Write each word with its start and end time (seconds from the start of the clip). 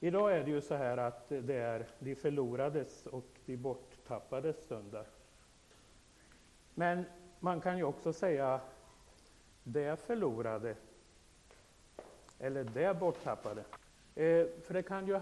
Idag 0.00 0.36
är 0.36 0.44
det 0.44 0.50
ju 0.50 0.60
så 0.60 0.74
här 0.74 0.96
att 0.96 1.28
det 1.28 1.56
är 1.56 1.86
de 1.98 2.14
förlorades 2.14 3.06
och 3.06 3.26
de 3.46 3.56
borttappades 3.56 4.66
söndag. 4.66 5.04
Men 6.74 7.04
man 7.40 7.60
kan 7.60 7.76
ju 7.78 7.84
också 7.84 8.12
säga 8.12 8.60
det 9.62 10.00
förlorade 10.00 10.76
eller 12.38 12.64
det 12.64 13.00
borttappade. 13.00 13.60
Eh, 14.14 14.46
för 14.62 14.74
det 14.74 14.82
kan 14.82 15.06
ju 15.06 15.14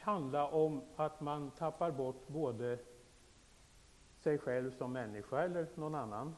handla 0.00 0.48
om 0.48 0.82
att 0.96 1.20
man 1.20 1.50
tappar 1.50 1.90
bort 1.90 2.28
både 2.28 2.78
sig 4.16 4.38
själv 4.38 4.70
som 4.70 4.92
människa 4.92 5.42
eller 5.42 5.66
någon 5.74 5.94
annan, 5.94 6.36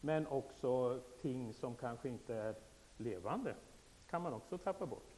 men 0.00 0.26
också 0.26 1.00
ting 1.20 1.54
som 1.54 1.76
kanske 1.76 2.08
inte 2.08 2.34
är 2.34 2.54
levande 2.96 3.54
kan 4.10 4.22
man 4.22 4.32
också 4.32 4.58
tappa 4.58 4.86
bort. 4.86 5.13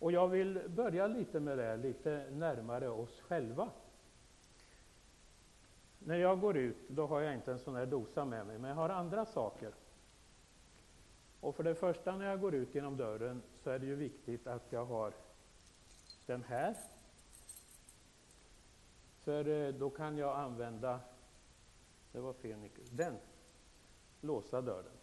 Och 0.00 0.12
jag 0.12 0.28
vill 0.28 0.60
börja 0.68 1.06
lite 1.06 1.40
med 1.40 1.58
det, 1.58 1.76
lite 1.76 2.26
närmare 2.30 2.88
oss 2.88 3.20
själva. 3.20 3.70
När 5.98 6.16
jag 6.16 6.40
går 6.40 6.56
ut, 6.56 6.88
då 6.88 7.06
har 7.06 7.20
jag 7.20 7.34
inte 7.34 7.52
en 7.52 7.58
sån 7.58 7.74
här 7.74 7.86
dosa 7.86 8.24
med 8.24 8.46
mig, 8.46 8.58
men 8.58 8.68
jag 8.68 8.76
har 8.76 8.88
andra 8.88 9.26
saker. 9.26 9.72
Och 11.40 11.54
för 11.56 11.62
det 11.62 11.74
första 11.74 12.16
när 12.16 12.26
jag 12.26 12.40
går 12.40 12.54
ut 12.54 12.74
genom 12.74 12.96
dörren 12.96 13.42
så 13.62 13.70
är 13.70 13.78
det 13.78 13.86
ju 13.86 13.94
viktigt 13.94 14.46
att 14.46 14.72
jag 14.72 14.84
har 14.84 15.12
den 16.26 16.42
här. 16.42 16.76
För 19.18 19.72
då 19.72 19.90
kan 19.90 20.16
jag 20.16 20.38
använda, 20.38 21.00
det 22.12 22.20
var 22.20 22.32
fel 22.32 22.58
nyckel, 22.58 22.84
den, 22.90 23.16
låsa 24.20 24.60
dörren. 24.60 24.96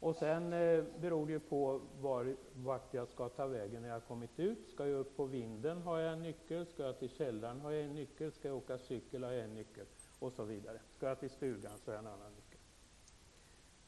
Och 0.00 0.16
sen 0.16 0.52
eh, 0.52 0.84
beror 0.98 1.26
det 1.26 1.32
ju 1.32 1.40
på 1.40 1.80
var, 2.00 2.36
vart 2.52 2.94
jag 2.94 3.08
ska 3.08 3.28
ta 3.28 3.46
vägen 3.46 3.82
när 3.82 3.88
jag 3.88 4.04
kommit 4.04 4.40
ut. 4.40 4.68
Ska 4.68 4.86
jag 4.86 5.00
upp 5.00 5.16
på 5.16 5.24
vinden 5.24 5.82
har 5.82 5.98
jag 5.98 6.12
en 6.12 6.22
nyckel, 6.22 6.66
ska 6.66 6.82
jag 6.82 6.98
till 6.98 7.10
källaren 7.10 7.60
har 7.60 7.70
jag 7.70 7.84
en 7.84 7.94
nyckel, 7.94 8.32
ska 8.32 8.48
jag 8.48 8.56
åka 8.56 8.78
cykel 8.78 9.24
har 9.24 9.32
jag 9.32 9.44
en 9.44 9.54
nyckel 9.54 9.86
och 10.18 10.32
så 10.32 10.44
vidare. 10.44 10.80
Ska 10.96 11.06
jag 11.08 11.20
till 11.20 11.30
stugan 11.30 11.78
så 11.78 11.90
har 11.90 11.94
jag 11.94 12.04
en 12.04 12.12
annan 12.12 12.32
nyckel. 12.32 12.58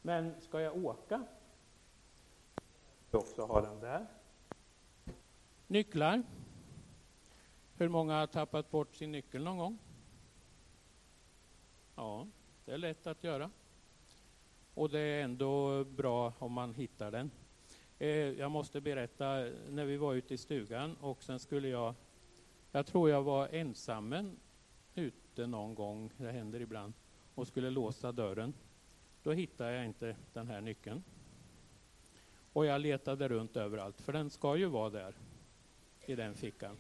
Men 0.02 0.41
ska 0.41 0.61
jag 0.61 0.84
åka, 0.84 1.25
jag 3.11 3.20
också 3.20 3.42
ha 3.42 3.61
den 3.61 3.80
där. 3.80 4.06
Nycklar. 5.67 6.22
Hur 7.77 7.89
många 7.89 8.14
har 8.14 8.27
tappat 8.27 8.70
bort 8.70 8.95
sin 8.95 9.12
nyckel 9.12 9.45
någon 9.45 9.58
gång? 9.58 9.78
Ja, 11.95 12.27
det 12.64 12.72
är 12.72 12.78
lätt 12.78 13.06
att 13.06 13.24
göra. 13.24 13.50
Och 14.81 14.91
det 14.91 15.00
är 15.00 15.23
ändå 15.23 15.84
bra 15.84 16.33
om 16.39 16.53
man 16.53 16.75
hittar 16.75 17.11
den. 17.11 17.31
Eh, 17.98 18.09
jag 18.09 18.50
måste 18.50 18.81
berätta, 18.81 19.27
när 19.70 19.84
vi 19.84 19.97
var 19.97 20.14
ute 20.14 20.34
i 20.34 20.39
stugan 20.39 20.97
och 21.00 21.23
sen 21.23 21.39
skulle 21.39 21.69
jag, 21.69 21.95
jag 22.73 22.86
tror 22.86 23.11
jag 23.11 23.23
var 23.23 23.48
ensam 23.48 24.36
ute 24.95 25.47
någon 25.47 25.75
gång, 25.75 26.12
det 26.17 26.33
händer 26.33 26.61
ibland, 26.61 26.92
och 27.34 27.47
skulle 27.47 27.70
låsa 27.70 28.12
dörren. 28.12 28.55
Då 29.23 29.33
hittade 29.33 29.73
jag 29.73 29.84
inte 29.84 30.17
den 30.33 30.48
här 30.48 30.61
nyckeln. 30.61 31.03
Och 32.53 32.67
jag 32.67 32.81
letade 32.81 33.28
runt 33.28 33.56
överallt, 33.56 34.01
för 34.01 34.12
den 34.12 34.31
ska 34.31 34.56
ju 34.56 34.67
vara 34.67 34.91
där, 34.91 35.14
i 36.06 36.14
den 36.14 36.34
fickan. 36.34 36.77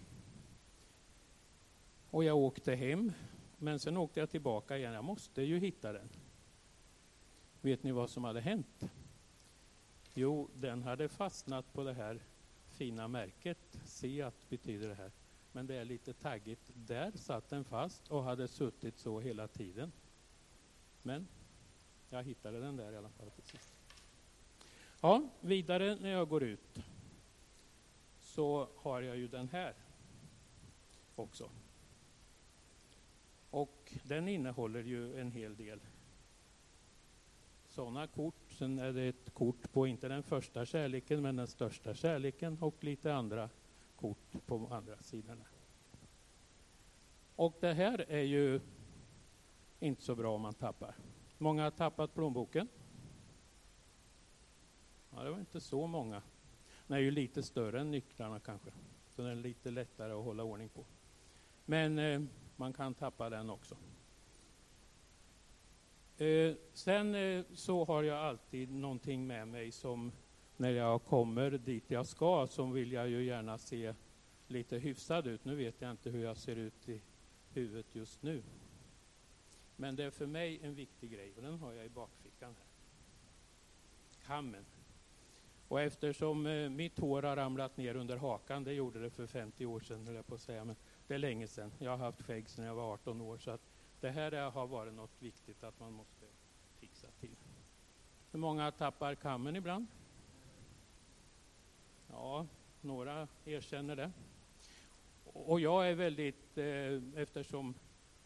Och 2.10 2.24
jag 2.24 2.36
åkte 2.36 2.74
hem, 2.74 3.12
men 3.56 3.78
sen 3.78 3.96
åkte 3.96 4.20
jag 4.20 4.30
tillbaka 4.30 4.76
igen. 4.76 4.92
Jag 4.92 5.04
måste 5.04 5.42
ju 5.42 5.58
hitta 5.58 5.92
den. 5.92 6.08
Vet 7.62 7.82
ni 7.82 7.92
vad 7.92 8.10
som 8.10 8.24
hade 8.24 8.40
hänt? 8.40 8.90
Jo, 10.14 10.48
den 10.54 10.82
hade 10.82 11.08
fastnat 11.08 11.72
på 11.72 11.84
det 11.84 11.92
här 11.94 12.20
fina 12.68 13.08
märket. 13.08 13.78
Seat 13.84 14.34
betyder 14.48 14.88
det 14.88 14.94
här. 14.94 15.12
Men 15.52 15.66
det 15.66 15.74
är 15.74 15.84
lite 15.84 16.12
taggigt. 16.12 16.70
Där 16.74 17.12
satt 17.14 17.48
den 17.48 17.64
fast 17.64 18.08
och 18.08 18.24
hade 18.24 18.48
suttit 18.48 18.98
så 18.98 19.20
hela 19.20 19.48
tiden. 19.48 19.92
Men 21.02 21.28
jag 22.10 22.22
hittade 22.22 22.60
den 22.60 22.76
där 22.76 22.92
i 22.92 22.96
alla 22.96 23.10
fall 23.10 23.30
till 23.30 23.44
sist. 23.44 23.70
Ja, 25.00 25.28
vidare 25.40 25.96
när 26.00 26.10
jag 26.10 26.28
går 26.28 26.42
ut 26.42 26.78
så 28.20 28.68
har 28.76 29.02
jag 29.02 29.16
ju 29.16 29.28
den 29.28 29.48
här 29.48 29.74
också. 31.14 31.50
Och 33.50 33.92
den 34.02 34.28
innehåller 34.28 34.82
ju 34.82 35.20
en 35.20 35.32
hel 35.32 35.56
del 35.56 35.80
sådana 37.70 38.06
kort. 38.06 38.34
Sen 38.48 38.78
är 38.78 38.92
det 38.92 39.02
ett 39.02 39.34
kort 39.34 39.72
på, 39.72 39.86
inte 39.86 40.08
den 40.08 40.22
första 40.22 40.66
kärleken, 40.66 41.22
men 41.22 41.36
den 41.36 41.46
största 41.46 41.94
kärleken 41.94 42.58
och 42.60 42.84
lite 42.84 43.14
andra 43.14 43.48
kort 43.96 44.46
på 44.46 44.68
andra 44.70 44.96
sidorna. 44.96 45.44
Och 47.36 47.56
det 47.60 47.72
här 47.72 48.04
är 48.08 48.22
ju 48.22 48.60
inte 49.80 50.02
så 50.02 50.14
bra 50.14 50.34
om 50.34 50.40
man 50.40 50.54
tappar. 50.54 50.94
Många 51.38 51.62
har 51.62 51.70
tappat 51.70 52.14
plånboken. 52.14 52.68
Ja, 55.10 55.22
det 55.22 55.30
var 55.30 55.38
inte 55.38 55.60
så 55.60 55.86
många. 55.86 56.22
Den 56.86 56.96
är 56.96 57.00
ju 57.00 57.10
lite 57.10 57.42
större 57.42 57.80
än 57.80 57.90
nycklarna 57.90 58.40
kanske, 58.40 58.70
så 59.08 59.22
den 59.22 59.30
är 59.30 59.42
lite 59.42 59.70
lättare 59.70 60.12
att 60.12 60.24
hålla 60.24 60.42
ordning 60.42 60.68
på. 60.68 60.84
Men 61.64 61.98
eh, 61.98 62.22
man 62.56 62.72
kan 62.72 62.94
tappa 62.94 63.30
den 63.30 63.50
också. 63.50 63.76
Eh, 66.20 66.54
sen 66.72 67.14
eh, 67.14 67.44
så 67.54 67.84
har 67.84 68.02
jag 68.02 68.18
alltid 68.18 68.72
någonting 68.72 69.26
med 69.26 69.48
mig 69.48 69.72
som 69.72 70.12
när 70.56 70.70
jag 70.70 71.04
kommer 71.04 71.50
dit 71.50 71.90
jag 71.90 72.06
ska 72.06 72.46
så 72.46 72.64
vill 72.64 72.92
jag 72.92 73.08
ju 73.08 73.24
gärna 73.24 73.58
se 73.58 73.94
lite 74.46 74.78
hyfsad 74.78 75.26
ut. 75.26 75.44
Nu 75.44 75.54
vet 75.54 75.80
jag 75.80 75.90
inte 75.90 76.10
hur 76.10 76.24
jag 76.24 76.36
ser 76.36 76.56
ut 76.56 76.88
i 76.88 77.00
huvudet 77.52 77.94
just 77.94 78.22
nu. 78.22 78.42
Men 79.76 79.96
det 79.96 80.04
är 80.04 80.10
för 80.10 80.26
mig 80.26 80.60
en 80.62 80.74
viktig 80.74 81.12
grej 81.12 81.32
och 81.36 81.42
den 81.42 81.58
har 81.58 81.72
jag 81.72 81.86
i 81.86 81.88
bakfickan 81.88 82.54
här. 82.58 82.66
Kammen. 84.26 84.64
Och 85.68 85.80
eftersom 85.80 86.46
eh, 86.46 86.68
mitt 86.68 86.98
hår 86.98 87.22
har 87.22 87.36
ramlat 87.36 87.76
ner 87.76 87.96
under 87.96 88.16
hakan, 88.16 88.64
det 88.64 88.72
gjorde 88.72 89.00
det 89.00 89.10
för 89.10 89.26
50 89.26 89.66
år 89.66 89.80
sedan, 89.80 90.06
höll 90.06 90.16
jag 90.16 90.26
på 90.26 90.34
att 90.34 90.40
säga, 90.40 90.64
men 90.64 90.76
det 91.06 91.14
är 91.14 91.18
länge 91.18 91.46
sedan. 91.46 91.72
Jag 91.78 91.90
har 91.90 91.98
haft 91.98 92.22
skägg 92.22 92.48
sedan 92.48 92.64
jag 92.64 92.74
var 92.74 92.92
18 92.92 93.20
år, 93.20 93.38
så 93.38 93.50
att 93.50 93.69
det 94.00 94.10
här 94.10 94.50
har 94.50 94.66
varit 94.66 94.94
något 94.94 95.22
viktigt 95.22 95.64
att 95.64 95.80
man 95.80 95.92
måste 95.92 96.26
fixa 96.78 97.06
till. 97.20 97.36
Hur 98.32 98.38
många 98.38 98.70
tappar 98.70 99.14
kammen 99.14 99.56
ibland? 99.56 99.86
Ja, 102.10 102.46
några 102.80 103.28
erkänner 103.44 103.96
det. 103.96 104.10
Och 105.24 105.60
jag 105.60 105.90
är 105.90 105.94
väldigt, 105.94 106.58
eh, 106.58 107.20
eftersom 107.22 107.74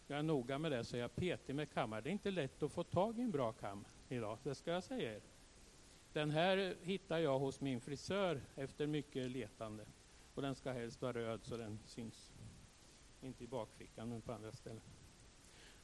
jag 0.07 0.19
är 0.19 0.23
noga 0.23 0.59
med 0.59 0.73
det, 0.73 0.85
så 0.85 0.97
är 0.97 1.01
jag 1.01 1.17
petig 1.17 1.55
med 1.55 1.73
kammar. 1.73 2.01
Det 2.01 2.11
är 2.11 2.13
inte 2.13 2.31
lätt 2.31 2.63
att 2.63 2.73
få 2.73 2.85
tag 2.85 3.19
i 3.19 3.23
en 3.23 3.31
bra 3.31 3.53
kam 3.53 3.85
idag, 4.09 4.39
det 4.43 4.55
ska 4.55 4.71
jag 4.71 4.85
säga 4.85 5.15
er. 5.15 5.23
Den 6.13 6.31
här 6.31 6.77
hittar 6.83 7.19
jag 7.19 7.39
hos 7.39 7.61
min 7.61 7.81
frisör 7.81 8.41
efter 8.55 8.87
mycket 8.87 9.31
letande. 9.31 9.85
Och 10.35 10.43
den 10.43 10.55
ska 10.55 10.73
helst 10.73 11.03
vara 11.03 11.13
röd 11.13 11.41
så 11.45 11.57
den 11.57 11.79
syns. 11.87 12.33
Inte 13.21 13.45
i 13.45 13.47
bakfickan, 13.47 14.09
men 14.09 14.23
på 14.23 14.33
andra 14.33 14.53
ställen. 14.53 14.83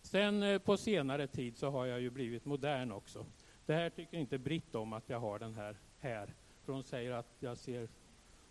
Sen 0.03 0.43
eh, 0.43 0.59
på 0.59 0.77
senare 0.77 1.27
tid 1.27 1.57
så 1.57 1.71
har 1.71 1.87
jag 1.87 2.01
ju 2.01 2.11
blivit 2.11 2.45
modern 2.45 2.93
också. 2.93 3.27
Det 3.67 3.75
här 3.75 3.91
tycker 3.91 4.19
inte 4.19 4.39
Britt 4.39 4.75
om 4.75 4.93
att 4.93 5.09
jag 5.09 5.21
har 5.21 5.39
den 5.39 5.55
här 5.55 5.77
här. 5.99 6.35
För 6.65 6.73
hon 6.73 6.85
säger 6.85 7.13
att 7.13 7.37
jag 7.39 7.59
ser 7.59 7.89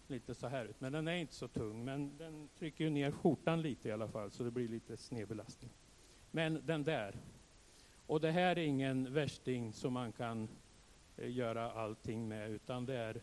lite 0.08 0.36
så 0.36 0.48
här 0.48 0.66
ut. 0.66 0.82
Men 0.82 0.92
den 0.92 1.08
är 1.08 1.16
inte 1.16 1.34
så 1.34 1.48
tung. 1.48 1.86
Men 1.86 2.18
den 2.18 2.50
trycker 2.60 2.84
ju 2.84 2.90
ner 2.90 3.12
skjortan 3.12 3.62
lite 3.62 3.90
i 3.90 3.92
alla 3.92 4.08
fall 4.08 4.32
så 4.32 4.44
det 4.44 4.52
blir 4.52 4.68
lite 4.68 4.98
snedbelastning. 4.98 5.72
Men 6.32 6.66
den 6.66 6.84
där. 6.84 7.16
Och 8.08 8.22
det 8.22 8.32
här 8.32 8.58
är 8.58 8.64
ingen 8.64 9.14
värsting 9.14 9.74
som 9.74 9.94
man 9.94 10.12
kan 10.12 10.50
eh, 11.18 11.32
göra 11.32 11.72
allting 11.72 12.28
med 12.28 12.52
utan 12.52 12.86
det 12.86 12.98
är 12.98 13.22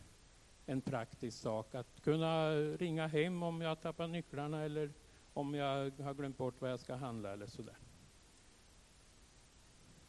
en 0.65 0.81
praktisk 0.81 1.37
sak 1.37 1.75
att 1.75 2.01
kunna 2.01 2.51
ringa 2.55 3.07
hem 3.07 3.43
om 3.43 3.61
jag 3.61 3.81
tappar 3.81 4.07
nycklarna 4.07 4.63
eller 4.63 4.93
om 5.33 5.53
jag 5.53 5.91
har 6.01 6.13
glömt 6.13 6.37
bort 6.37 6.61
vad 6.61 6.71
jag 6.71 6.79
ska 6.79 6.95
handla 6.95 7.33
eller 7.33 7.45
sådär. 7.45 7.77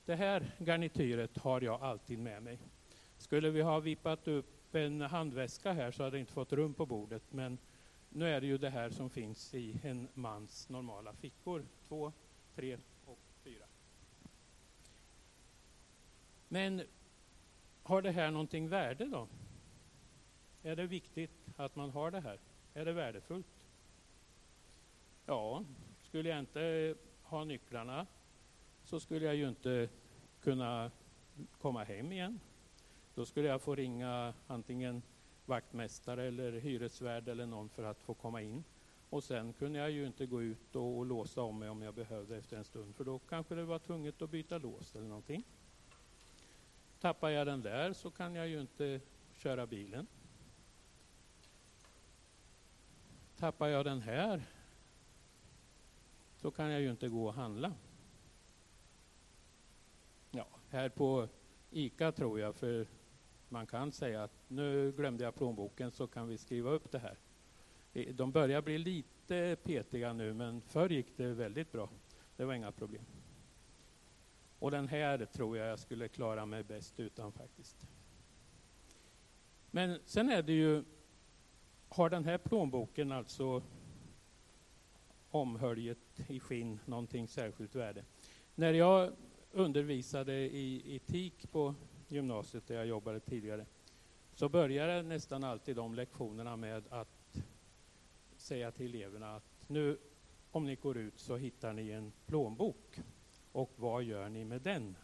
Det 0.08 0.16
här 0.16 0.50
garnityret 0.58 1.38
har 1.38 1.60
jag 1.60 1.82
alltid 1.82 2.18
med 2.18 2.42
mig. 2.42 2.58
Skulle 3.16 3.50
vi 3.50 3.62
ha 3.62 3.80
vippat 3.80 4.28
upp 4.28 4.74
en 4.74 5.00
handväska 5.00 5.72
här 5.72 5.90
så 5.90 6.02
hade 6.02 6.16
det 6.16 6.20
inte 6.20 6.32
fått 6.32 6.52
rum 6.52 6.74
på 6.74 6.86
bordet. 6.86 7.22
Men 7.30 7.58
nu 8.08 8.28
är 8.28 8.40
det 8.40 8.46
ju 8.46 8.58
det 8.58 8.70
här 8.70 8.90
som 8.90 9.10
finns 9.10 9.54
i 9.54 9.80
en 9.82 10.08
mans 10.14 10.68
normala 10.68 11.12
fickor. 11.12 11.66
Två, 11.88 12.12
tre 12.54 12.78
och 13.04 13.18
fyra. 13.44 13.66
Men 16.48 16.82
har 17.82 18.02
det 18.02 18.10
här 18.10 18.30
någonting 18.30 18.68
värde 18.68 19.04
då? 19.04 19.28
Är 20.62 20.76
det 20.76 20.86
viktigt 20.86 21.48
att 21.56 21.76
man 21.76 21.90
har 21.90 22.10
det 22.10 22.20
här? 22.20 22.38
Är 22.74 22.84
det 22.84 22.92
värdefullt? 22.92 23.64
Ja, 25.26 25.64
skulle 26.02 26.28
jag 26.28 26.38
inte 26.38 26.94
ha 27.22 27.44
nycklarna 27.44 28.06
så 28.88 29.00
skulle 29.00 29.26
jag 29.26 29.34
ju 29.34 29.48
inte 29.48 29.88
kunna 30.40 30.90
komma 31.58 31.84
hem 31.84 32.12
igen. 32.12 32.40
Då 33.14 33.26
skulle 33.26 33.48
jag 33.48 33.62
få 33.62 33.74
ringa 33.74 34.34
antingen 34.46 35.02
vaktmästare 35.46 36.24
eller 36.24 36.52
hyresvärd 36.52 37.28
eller 37.28 37.46
någon 37.46 37.68
för 37.68 37.82
att 37.82 38.00
få 38.00 38.14
komma 38.14 38.42
in. 38.42 38.64
Och 39.10 39.24
sen 39.24 39.52
kunde 39.52 39.78
jag 39.78 39.90
ju 39.90 40.06
inte 40.06 40.26
gå 40.26 40.42
ut 40.42 40.76
och, 40.76 40.98
och 40.98 41.06
låsa 41.06 41.42
om 41.42 41.58
mig 41.58 41.68
om 41.68 41.82
jag 41.82 41.94
behövde 41.94 42.36
efter 42.36 42.56
en 42.56 42.64
stund 42.64 42.96
för 42.96 43.04
då 43.04 43.18
kanske 43.18 43.54
det 43.54 43.64
var 43.64 43.78
tvunget 43.78 44.22
att 44.22 44.30
byta 44.30 44.58
lås 44.58 44.96
eller 44.96 45.08
någonting. 45.08 45.44
Tappar 47.00 47.28
jag 47.28 47.46
den 47.46 47.62
där 47.62 47.92
så 47.92 48.10
kan 48.10 48.34
jag 48.34 48.48
ju 48.48 48.60
inte 48.60 49.00
köra 49.32 49.66
bilen. 49.66 50.06
Tappar 53.36 53.68
jag 53.68 53.84
den 53.84 54.02
här 54.02 54.42
så 56.36 56.50
kan 56.50 56.70
jag 56.70 56.80
ju 56.80 56.90
inte 56.90 57.08
gå 57.08 57.26
och 57.26 57.34
handla. 57.34 57.72
Här 60.70 60.88
på 60.88 61.28
ICA 61.70 62.12
tror 62.12 62.40
jag, 62.40 62.54
för 62.54 62.86
man 63.48 63.66
kan 63.66 63.92
säga 63.92 64.22
att 64.22 64.32
nu 64.48 64.92
glömde 64.92 65.24
jag 65.24 65.34
plånboken 65.34 65.90
så 65.90 66.06
kan 66.06 66.28
vi 66.28 66.38
skriva 66.38 66.70
upp 66.70 66.90
det 66.90 66.98
här. 66.98 67.18
Eh, 67.92 68.14
de 68.14 68.32
börjar 68.32 68.62
bli 68.62 68.78
lite 68.78 69.56
petiga 69.62 70.12
nu 70.12 70.34
men 70.34 70.60
förr 70.60 70.88
gick 70.88 71.16
det 71.16 71.34
väldigt 71.34 71.72
bra. 71.72 71.90
Det 72.36 72.44
var 72.44 72.54
inga 72.54 72.72
problem. 72.72 73.04
Och 74.58 74.70
den 74.70 74.88
här 74.88 75.24
tror 75.24 75.56
jag 75.56 75.66
jag 75.66 75.78
skulle 75.78 76.08
klara 76.08 76.46
mig 76.46 76.64
bäst 76.64 77.00
utan 77.00 77.32
faktiskt. 77.32 77.88
Men 79.70 79.98
sen 80.04 80.30
är 80.30 80.42
det 80.42 80.52
ju, 80.52 80.84
har 81.88 82.10
den 82.10 82.24
här 82.24 82.38
plånboken 82.38 83.12
alltså 83.12 83.62
omhöljet 85.30 86.20
i 86.28 86.40
skinn 86.40 86.78
någonting 86.84 87.28
särskilt 87.28 87.74
värde? 87.74 88.04
När 88.54 88.72
jag 88.72 89.12
undervisade 89.52 90.34
i 90.34 90.96
etik 90.96 91.52
på 91.52 91.74
gymnasiet 92.08 92.66
där 92.66 92.74
jag 92.74 92.86
jobbade 92.86 93.20
tidigare 93.20 93.66
så 94.34 94.48
började 94.48 95.02
nästan 95.02 95.44
alltid 95.44 95.76
de 95.76 95.94
lektionerna 95.94 96.56
med 96.56 96.82
att 96.90 97.42
säga 98.36 98.70
till 98.70 98.94
eleverna 98.94 99.36
att 99.36 99.68
nu 99.68 99.98
om 100.50 100.66
ni 100.66 100.76
går 100.76 100.96
ut 100.96 101.18
så 101.18 101.36
hittar 101.36 101.72
ni 101.72 101.90
en 101.90 102.12
plånbok 102.26 103.00
och 103.52 103.72
vad 103.76 104.02
gör 104.02 104.28
ni 104.28 104.44
med 104.44 104.62
den? 104.62 104.96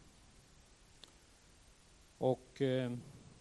Och 2.18 2.62
eh, 2.62 2.96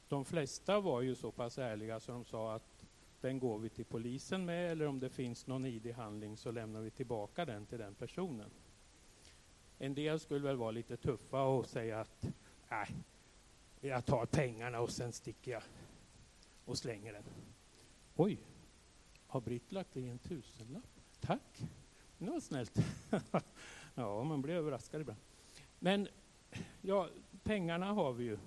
de 0.07 0.25
flesta 0.25 0.79
var 0.79 1.01
ju 1.01 1.15
så 1.15 1.31
pass 1.31 1.57
ärliga 1.57 2.00
så 2.00 2.11
de 2.11 2.25
sa 2.25 2.53
att 2.55 2.85
den 3.21 3.39
går 3.39 3.59
vi 3.59 3.69
till 3.69 3.85
polisen 3.85 4.45
med 4.45 4.71
eller 4.71 4.85
om 4.85 5.00
det 5.00 5.09
finns 5.09 5.47
någon 5.47 5.65
ID-handling 5.65 6.38
så 6.38 6.51
lämnar 6.51 6.81
vi 6.81 6.91
tillbaka 6.91 7.45
den 7.45 7.65
till 7.65 7.79
den 7.79 7.95
personen. 7.95 8.50
En 9.83 9.94
del 9.94 10.19
skulle 10.19 10.39
väl 10.39 10.56
vara 10.56 10.71
lite 10.71 10.97
tuffa 10.97 11.44
och 11.44 11.65
säga 11.65 12.00
att 12.00 12.27
nej, 12.69 12.88
jag 13.81 14.06
tar 14.06 14.25
pengarna 14.25 14.80
och 14.80 14.89
sen 14.89 15.13
sticker 15.13 15.51
jag 15.51 15.63
och 16.65 16.77
slänger 16.77 17.13
den. 17.13 17.24
Oj, 18.15 18.39
har 19.27 19.41
Britt 19.41 19.71
lagt 19.71 19.97
i 19.97 20.07
en 20.07 20.19
tusenlapp? 20.19 21.00
Tack, 21.19 21.63
det 22.18 22.30
var 22.30 22.39
snällt. 22.39 22.80
ja, 23.95 24.24
man 24.24 24.41
blir 24.41 24.53
överraskad 24.53 25.01
ibland. 25.01 25.19
Men 25.80 26.07
ja, 26.81 27.09
pengarna 27.44 27.86
har 27.86 28.13
vi 28.13 28.24
ju 28.24 28.38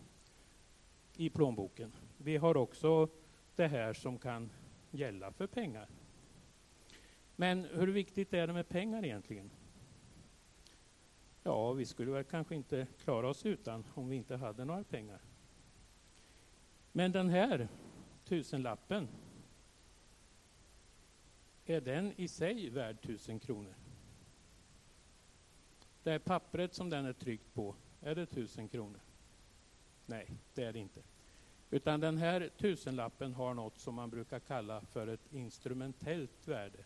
i 1.16 1.30
plånboken. 1.30 1.92
Vi 2.18 2.36
har 2.36 2.56
också 2.56 3.08
det 3.56 3.66
här 3.66 3.92
som 3.92 4.18
kan 4.18 4.50
gälla 4.90 5.32
för 5.32 5.46
pengar. 5.46 5.88
Men 7.36 7.64
hur 7.64 7.88
viktigt 7.88 8.34
är 8.34 8.46
det 8.46 8.52
med 8.52 8.68
pengar 8.68 9.04
egentligen? 9.04 9.50
Ja, 11.46 11.72
vi 11.72 11.86
skulle 11.86 12.10
väl 12.10 12.24
kanske 12.24 12.54
inte 12.54 12.86
klara 13.04 13.28
oss 13.28 13.46
utan 13.46 13.84
om 13.94 14.08
vi 14.08 14.16
inte 14.16 14.36
hade 14.36 14.64
några 14.64 14.84
pengar. 14.84 15.20
Men 16.92 17.12
den 17.12 17.28
här 17.28 17.68
tusenlappen, 18.24 19.08
är 21.66 21.80
den 21.80 22.12
i 22.16 22.28
sig 22.28 22.70
värd 22.70 23.02
tusen 23.02 23.38
kronor? 23.38 23.74
Det 26.02 26.10
här 26.10 26.18
pappret 26.18 26.74
som 26.74 26.90
den 26.90 27.06
är 27.06 27.12
tryckt 27.12 27.54
på, 27.54 27.74
är 28.00 28.14
det 28.14 28.26
tusen 28.26 28.68
kronor? 28.68 29.00
Nej, 30.06 30.30
det 30.54 30.64
är 30.64 30.72
det 30.72 30.78
inte. 30.78 31.00
Utan 31.70 32.00
den 32.00 32.18
här 32.18 32.50
tusenlappen 32.58 33.34
har 33.34 33.54
något 33.54 33.78
som 33.78 33.94
man 33.94 34.10
brukar 34.10 34.40
kalla 34.40 34.80
för 34.80 35.06
ett 35.06 35.32
instrumentellt 35.32 36.48
värde. 36.48 36.84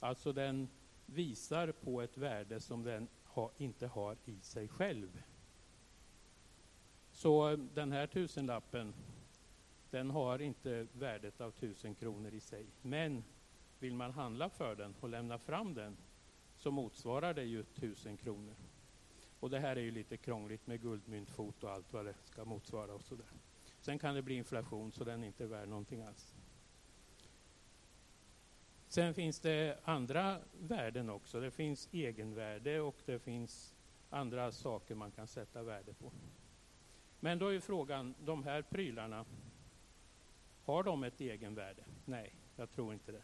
Alltså 0.00 0.32
den 0.32 0.68
visar 1.06 1.72
på 1.72 2.02
ett 2.02 2.18
värde 2.18 2.60
som 2.60 2.82
den 2.82 3.08
ha, 3.36 3.50
inte 3.56 3.86
har 3.86 4.16
i 4.24 4.40
sig 4.40 4.68
själv. 4.68 5.22
Så 7.10 7.50
eh, 7.50 7.58
den 7.58 7.92
här 7.92 8.06
tusenlappen, 8.06 8.94
den 9.90 10.10
har 10.10 10.38
inte 10.38 10.86
värdet 10.92 11.40
av 11.40 11.50
tusen 11.50 11.94
kronor 11.94 12.34
i 12.34 12.40
sig. 12.40 12.66
Men 12.82 13.24
vill 13.78 13.94
man 13.94 14.10
handla 14.10 14.48
för 14.48 14.74
den 14.74 14.94
och 15.00 15.08
lämna 15.08 15.38
fram 15.38 15.74
den 15.74 15.96
så 16.54 16.70
motsvarar 16.70 17.34
det 17.34 17.44
ju 17.44 17.62
tusen 17.62 18.16
kronor. 18.16 18.54
Och 19.40 19.50
det 19.50 19.58
här 19.58 19.76
är 19.76 19.80
ju 19.80 19.90
lite 19.90 20.16
krångligt 20.16 20.66
med 20.66 20.82
guldmyntfot 20.82 21.64
och 21.64 21.70
allt 21.70 21.92
vad 21.92 22.04
det 22.04 22.14
ska 22.24 22.44
motsvara 22.44 22.94
och 22.94 23.04
sådär. 23.04 23.26
Sen 23.80 23.98
kan 23.98 24.14
det 24.14 24.22
bli 24.22 24.34
inflation 24.34 24.92
så 24.92 25.04
den 25.04 25.22
är 25.22 25.26
inte 25.26 25.46
värd 25.46 25.68
någonting 25.68 26.02
alls. 26.02 26.34
Sen 28.88 29.14
finns 29.14 29.40
det 29.40 29.78
andra 29.84 30.38
värden 30.60 31.10
också. 31.10 31.40
Det 31.40 31.50
finns 31.50 31.88
egenvärde 31.92 32.80
och 32.80 32.96
det 33.04 33.18
finns 33.18 33.74
andra 34.10 34.52
saker 34.52 34.94
man 34.94 35.10
kan 35.10 35.26
sätta 35.26 35.62
värde 35.62 35.92
på. 35.94 36.12
Men 37.20 37.38
då 37.38 37.48
är 37.48 37.60
frågan, 37.60 38.14
de 38.24 38.44
här 38.44 38.62
prylarna, 38.62 39.24
har 40.64 40.82
de 40.82 41.04
ett 41.04 41.20
egenvärde? 41.20 41.84
Nej, 42.04 42.34
jag 42.56 42.70
tror 42.70 42.92
inte 42.92 43.12
det. 43.12 43.22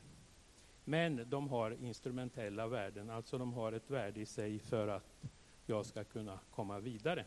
Men 0.85 1.31
de 1.31 1.49
har 1.49 1.71
instrumentella 1.71 2.67
värden, 2.67 3.11
alltså 3.11 3.39
de 3.39 3.53
har 3.53 3.73
ett 3.73 3.91
värde 3.91 4.21
i 4.21 4.27
sig 4.27 4.59
för 4.59 4.89
att 4.89 5.25
jag 5.67 5.87
ska 5.87 6.05
kunna 6.05 6.39
komma 6.51 6.79
vidare. 6.79 7.25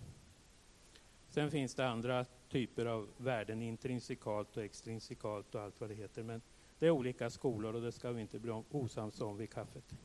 Sen 1.27 1.51
finns 1.51 1.75
det 1.75 1.88
andra 1.88 2.25
typer 2.49 2.85
av 2.85 3.09
värden, 3.17 3.61
intrinsikalt 3.61 4.57
och 4.57 4.63
extrinsikalt 4.63 5.55
och 5.55 5.61
allt 5.61 5.79
vad 5.81 5.89
det 5.89 5.95
heter. 5.95 6.23
Men 6.23 6.41
det 6.80 6.86
är 6.86 6.92
olika 6.92 7.30
skolor 7.30 7.75
och 7.75 7.81
det 7.81 7.92
ska 7.92 8.12
vi 8.12 8.22
inte 8.22 8.39
bli 8.39 8.63
osams 8.69 9.22
om 9.22 9.38
vid 9.38 9.50
kaffet. 9.50 9.95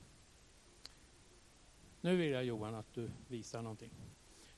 Nu 2.01 2.17
vill 2.17 2.31
jag 2.31 2.45
Johan 2.45 2.75
att 2.75 2.95
du 2.95 3.11
visar 3.29 3.63
någonting. 3.63 3.91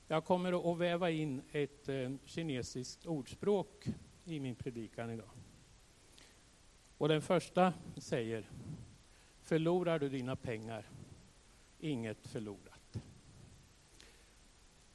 Jag 0.07 0.25
kommer 0.25 0.71
att 0.71 0.79
väva 0.79 1.09
in 1.09 1.41
ett 1.51 1.89
eh, 1.89 2.11
kinesiskt 2.25 3.05
ordspråk 3.05 3.87
i 4.25 4.39
min 4.39 4.55
predikan 4.55 5.09
idag. 5.09 5.29
Och 6.97 7.07
den 7.07 7.21
första 7.21 7.73
säger 7.97 8.49
Förlorar 9.41 9.99
du 9.99 10.09
dina 10.09 10.35
pengar, 10.35 10.89
inget 11.79 12.27
förlorat. 12.27 13.03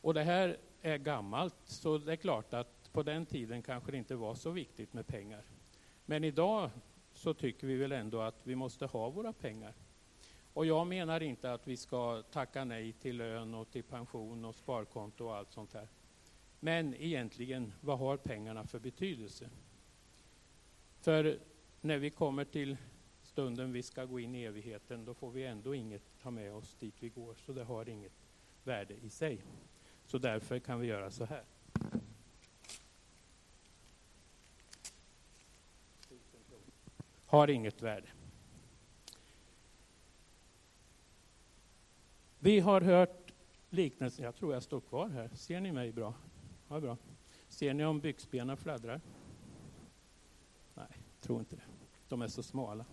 Och 0.01 0.15
det 0.15 0.23
här 0.23 0.57
är 0.83 0.99
gammalt, 0.99 1.55
så 1.65 1.99
det 1.99 2.13
är 2.13 2.17
klart 2.17 2.55
att 2.55 2.93
på 2.93 3.03
den 3.03 3.27
tiden 3.27 3.63
kanske 3.63 3.91
det 3.91 3.99
inte 3.99 4.17
var 4.17 4.35
så 4.35 4.51
viktigt 4.51 4.93
med 4.93 5.07
pengar. 5.07 5.43
Men 6.05 6.25
idag 6.25 6.71
så 7.19 7.35
tycker 7.35 7.67
vi 7.67 7.77
väl 7.77 7.93
ändå 7.93 8.21
att 8.21 8.41
vi 8.43 8.55
måste 8.55 8.87
ha 8.87 9.11
våra 9.11 9.33
pengar. 9.33 9.75
Och 10.53 10.67
jag 10.67 10.87
menar 10.87 11.23
inte 11.23 11.53
att 11.53 11.69
vi 11.69 11.77
ska 11.77 12.23
tacka 12.23 12.65
nej 12.65 12.93
till 12.93 13.17
lön 13.17 13.55
och 13.55 13.71
till 13.71 13.83
pension 13.83 14.45
och 14.45 14.55
sparkonto 14.55 15.25
och 15.25 15.37
allt 15.37 15.53
sånt 15.53 15.75
här. 15.75 15.89
Men 16.61 16.95
egentligen, 16.95 17.73
vad 17.81 17.99
har 17.99 18.17
pengarna 18.17 18.67
för 18.67 18.79
betydelse? 18.79 19.51
För 21.01 21.39
när 21.81 21.99
vi 21.99 22.11
kommer 22.11 22.45
till 22.45 22.77
stunden 23.23 23.73
vi 23.73 23.83
ska 23.83 24.05
gå 24.05 24.21
in 24.21 24.35
i 24.35 24.45
evigheten, 24.45 25.05
då 25.05 25.15
får 25.15 25.31
vi 25.31 25.45
ändå 25.45 25.75
inget 25.75 26.19
ta 26.23 26.31
med 26.31 26.53
oss 26.53 26.75
dit 26.75 26.95
vi 27.01 27.09
går, 27.09 27.35
så 27.35 27.53
det 27.53 27.65
har 27.65 27.89
inget 27.89 28.29
värde 28.65 28.95
i 28.95 29.11
sig. 29.11 29.43
Så 30.05 30.19
därför 30.19 30.59
kan 30.59 30.81
vi 30.81 30.87
göra 30.87 31.11
så 31.11 31.25
här. 31.25 31.45
Har 37.29 37.51
inget 37.51 37.83
värde. 37.83 38.09
Vi 42.39 42.61
har 42.61 42.81
hört 42.81 43.33
liknelsen, 43.71 44.25
jag 44.25 44.35
tror 44.35 44.55
jag 44.55 44.63
står 44.63 44.81
kvar 44.81 45.09
här. 45.09 45.31
Ser 45.35 45.61
ni 45.61 45.73
mig 45.73 45.93
bra? 45.93 46.15
Ja, 46.69 46.81
bra. 46.81 46.97
Ser 47.49 47.75
ni 47.75 47.85
om 47.85 48.01
byxbenen 48.01 48.57
fladdrar? 48.57 49.01
Nej, 50.75 50.87
tror 51.21 51.41
inte 51.41 51.57
det. 51.57 51.63
De 52.09 52.23
är 52.23 52.29
så 52.29 52.43
smala. 52.43 52.85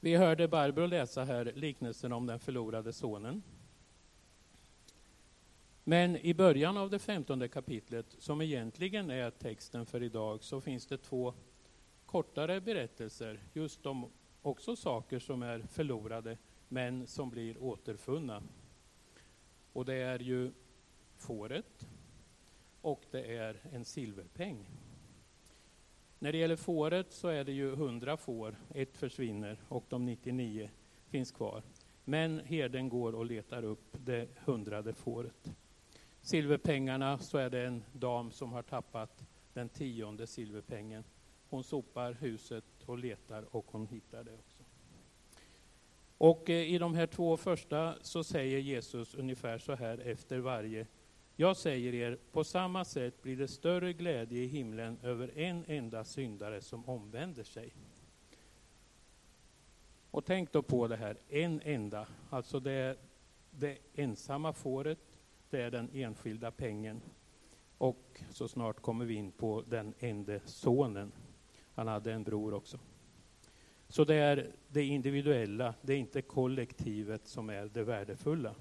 Vi 0.00 0.16
hörde 0.16 0.48
Barbro 0.48 0.86
läsa 0.86 1.24
här 1.24 1.52
liknelsen 1.54 2.12
om 2.12 2.26
den 2.26 2.38
förlorade 2.38 2.92
sonen. 2.92 3.42
Men 5.84 6.16
i 6.16 6.34
början 6.34 6.76
av 6.76 6.90
det 6.90 6.98
femtonde 6.98 7.48
kapitlet, 7.48 8.06
som 8.18 8.40
egentligen 8.40 9.10
är 9.10 9.30
texten 9.30 9.86
för 9.86 10.02
idag, 10.02 10.42
så 10.42 10.60
finns 10.60 10.86
det 10.86 10.98
två 10.98 11.34
kortare 12.06 12.60
berättelser 12.60 13.40
just 13.52 13.86
om 13.86 14.10
också 14.42 14.76
saker 14.76 15.18
som 15.18 15.42
är 15.42 15.58
förlorade 15.58 16.38
men 16.68 17.06
som 17.06 17.30
blir 17.30 17.62
återfunna. 17.62 18.42
Och 19.72 19.84
det 19.84 19.94
är 19.94 20.18
ju 20.18 20.52
fåret 21.16 21.88
och 22.80 23.02
det 23.10 23.36
är 23.36 23.60
en 23.72 23.84
silverpeng. 23.84 24.66
När 26.18 26.32
det 26.32 26.38
gäller 26.38 26.56
fåret 26.56 27.12
så 27.12 27.28
är 27.28 27.44
det 27.44 27.52
ju 27.52 27.72
100 27.72 28.16
får, 28.16 28.56
ett 28.74 28.96
försvinner 28.96 29.58
och 29.68 29.84
de 29.88 30.04
99 30.04 30.70
finns 31.06 31.30
kvar. 31.30 31.62
Men 32.04 32.40
herden 32.40 32.88
går 32.88 33.14
och 33.14 33.26
letar 33.26 33.64
upp 33.64 33.96
det 34.04 34.28
hundrade 34.44 34.94
fåret. 34.94 35.52
Silverpengarna 36.22 37.18
så 37.18 37.38
är 37.38 37.50
det 37.50 37.66
en 37.66 37.84
dam 37.92 38.30
som 38.30 38.52
har 38.52 38.62
tappat 38.62 39.24
den 39.52 39.68
tionde 39.68 40.26
silverpengen. 40.26 41.04
Hon 41.48 41.64
sopar 41.64 42.12
huset 42.12 42.64
och 42.86 42.98
letar 42.98 43.56
och 43.56 43.66
hon 43.70 43.86
hittar 43.86 44.24
det 44.24 44.32
också. 44.32 44.62
Och 46.18 46.50
eh, 46.50 46.74
i 46.74 46.78
de 46.78 46.94
här 46.94 47.06
två 47.06 47.36
första 47.36 47.94
så 48.02 48.24
säger 48.24 48.58
Jesus 48.58 49.14
ungefär 49.14 49.58
så 49.58 49.74
här 49.74 49.98
efter 49.98 50.38
varje. 50.38 50.86
Jag 51.36 51.56
säger 51.56 51.94
er, 51.94 52.18
på 52.32 52.44
samma 52.44 52.84
sätt 52.84 53.22
blir 53.22 53.36
det 53.36 53.48
större 53.48 53.92
glädje 53.92 54.42
i 54.42 54.46
himlen 54.46 54.98
över 55.02 55.38
en 55.38 55.64
enda 55.66 56.04
syndare 56.04 56.60
som 56.60 56.88
omvänder 56.88 57.44
sig. 57.44 57.72
Och 60.10 60.24
tänk 60.24 60.52
då 60.52 60.62
på 60.62 60.88
det 60.88 60.96
här, 60.96 61.16
en 61.28 61.60
enda, 61.64 62.06
alltså 62.30 62.60
det, 62.60 62.96
det 63.50 63.78
ensamma 63.94 64.52
fåret, 64.52 64.98
det 65.52 65.62
är 65.62 65.70
den 65.70 65.90
enskilda 65.92 66.50
pengen. 66.50 67.00
Och 67.78 68.20
så 68.30 68.48
snart 68.48 68.80
kommer 68.80 69.04
vi 69.04 69.14
in 69.14 69.32
på 69.32 69.64
den 69.68 69.94
enda 69.98 70.40
sonen. 70.44 71.12
Han 71.74 71.88
hade 71.88 72.12
en 72.12 72.24
bror 72.24 72.54
också. 72.54 72.78
Så 73.88 74.04
det 74.04 74.14
är 74.14 74.52
det 74.68 74.84
individuella, 74.84 75.74
det 75.82 75.92
är 75.92 75.98
inte 75.98 76.22
kollektivet 76.22 77.26
som 77.26 77.50
är 77.50 77.70
det 77.72 77.84
värdefulla. 77.84 78.54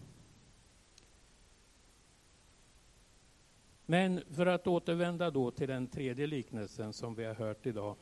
Men 3.85 4.21
för 4.29 4.45
att 4.45 4.67
återvända 4.67 5.31
då 5.31 5.51
till 5.51 5.67
den 5.67 5.87
tredje 5.87 6.27
liknelsen 6.27 6.93
som 6.93 7.15
vi 7.15 7.25
har 7.25 7.35
hört 7.35 7.65
idag, 7.65 7.95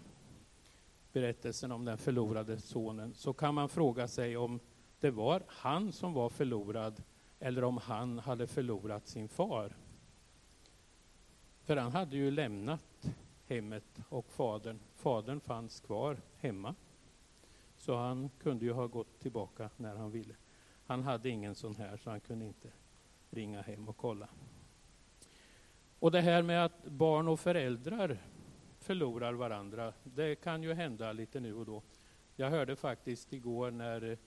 berättelsen 1.13 1.71
om 1.71 1.85
den 1.85 1.97
förlorade 1.97 2.57
sonen, 2.57 3.13
så 3.13 3.33
kan 3.33 3.55
man 3.55 3.69
fråga 3.69 4.07
sig 4.07 4.37
om 4.37 4.59
det 4.99 5.11
var 5.11 5.43
han 5.47 5.91
som 5.91 6.13
var 6.13 6.29
förlorad 6.29 7.03
eller 7.39 7.63
om 7.63 7.77
han 7.77 8.19
hade 8.19 8.47
förlorat 8.47 9.07
sin 9.07 9.29
far. 9.29 9.75
För 11.63 11.77
han 11.77 11.91
hade 11.91 12.17
ju 12.17 12.31
lämnat 12.31 13.11
hemmet 13.47 13.99
och 14.09 14.31
fadern. 14.31 14.79
Fadern 14.95 15.39
fanns 15.39 15.79
kvar 15.79 16.17
hemma. 16.37 16.75
Så 17.77 17.95
han 17.95 18.29
kunde 18.39 18.65
ju 18.65 18.71
ha 18.71 18.87
gått 18.87 19.19
tillbaka 19.19 19.69
när 19.77 19.95
han 19.95 20.11
ville. 20.11 20.35
Han 20.85 21.03
hade 21.03 21.29
ingen 21.29 21.55
sån 21.55 21.75
här 21.75 21.97
så 21.97 22.09
han 22.09 22.19
kunde 22.19 22.45
inte 22.45 22.71
ringa 23.29 23.61
hem 23.61 23.89
och 23.89 23.97
kolla. 23.97 24.27
Och 25.99 26.11
det 26.11 26.21
här 26.21 26.43
med 26.43 26.65
att 26.65 26.85
barn 26.85 27.27
och 27.27 27.39
föräldrar 27.39 28.17
förlorar 28.79 29.33
varandra, 29.33 29.93
det 30.03 30.35
kan 30.35 30.63
ju 30.63 30.73
hända 30.73 31.11
lite 31.11 31.39
nu 31.39 31.53
och 31.53 31.65
då. 31.65 31.81
Jag 32.35 32.49
hörde 32.49 32.75
faktiskt 32.75 33.33
igår 33.33 33.71
när 33.71 34.17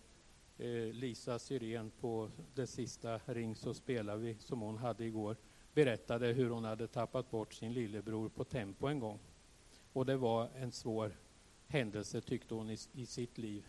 Eh, 0.62 0.92
Lisa 0.92 1.38
Syrén 1.38 1.90
på 2.00 2.30
det 2.54 2.66
sista 2.66 3.20
Ring 3.26 3.56
så 3.56 3.74
spelar 3.74 4.16
vi 4.16 4.36
som 4.38 4.60
hon 4.60 4.78
hade 4.78 5.04
igår 5.04 5.36
berättade 5.74 6.26
hur 6.26 6.50
hon 6.50 6.64
hade 6.64 6.88
tappat 6.88 7.30
bort 7.30 7.52
sin 7.52 7.72
lillebror 7.72 8.28
på 8.28 8.44
Tempo 8.44 8.86
en 8.86 9.00
gång. 9.00 9.18
Och 9.92 10.06
det 10.06 10.16
var 10.16 10.48
en 10.56 10.72
svår 10.72 11.12
händelse 11.68 12.20
tyckte 12.20 12.54
hon 12.54 12.70
i, 12.70 12.76
i 12.92 13.06
sitt 13.06 13.38
liv. 13.38 13.64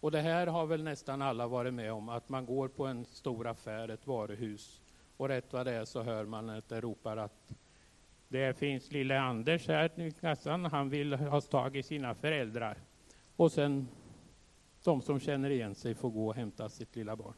Och 0.00 0.10
det 0.10 0.20
här 0.20 0.46
har 0.46 0.66
väl 0.66 0.82
nästan 0.82 1.22
alla 1.22 1.46
varit 1.46 1.74
med 1.74 1.92
om, 1.92 2.08
att 2.08 2.28
man 2.28 2.46
går 2.46 2.68
på 2.68 2.86
en 2.86 3.04
stor 3.04 3.46
affär, 3.46 3.88
ett 3.88 4.06
varuhus 4.06 4.82
och 5.16 5.28
rätt 5.28 5.52
vad 5.52 5.66
det 5.66 5.72
är 5.72 5.84
så 5.84 6.02
hör 6.02 6.24
man 6.24 6.50
att 6.50 6.68
det 6.68 6.80
ropar 6.80 7.16
att 7.16 7.54
det 8.28 8.58
finns 8.58 8.92
lille 8.92 9.20
Anders 9.20 9.68
här 9.68 10.00
i 10.00 10.10
kassan, 10.10 10.64
han 10.64 10.90
vill 10.90 11.12
ha 11.14 11.40
tag 11.40 11.76
i 11.76 11.82
sina 11.82 12.14
föräldrar. 12.14 12.78
Och 13.36 13.52
sen 13.52 13.88
de 14.86 15.02
som 15.02 15.20
känner 15.20 15.50
igen 15.50 15.74
sig 15.74 15.94
får 15.94 16.10
gå 16.10 16.26
och 16.26 16.34
hämta 16.34 16.68
sitt 16.68 16.96
lilla 16.96 17.16
barn. 17.16 17.34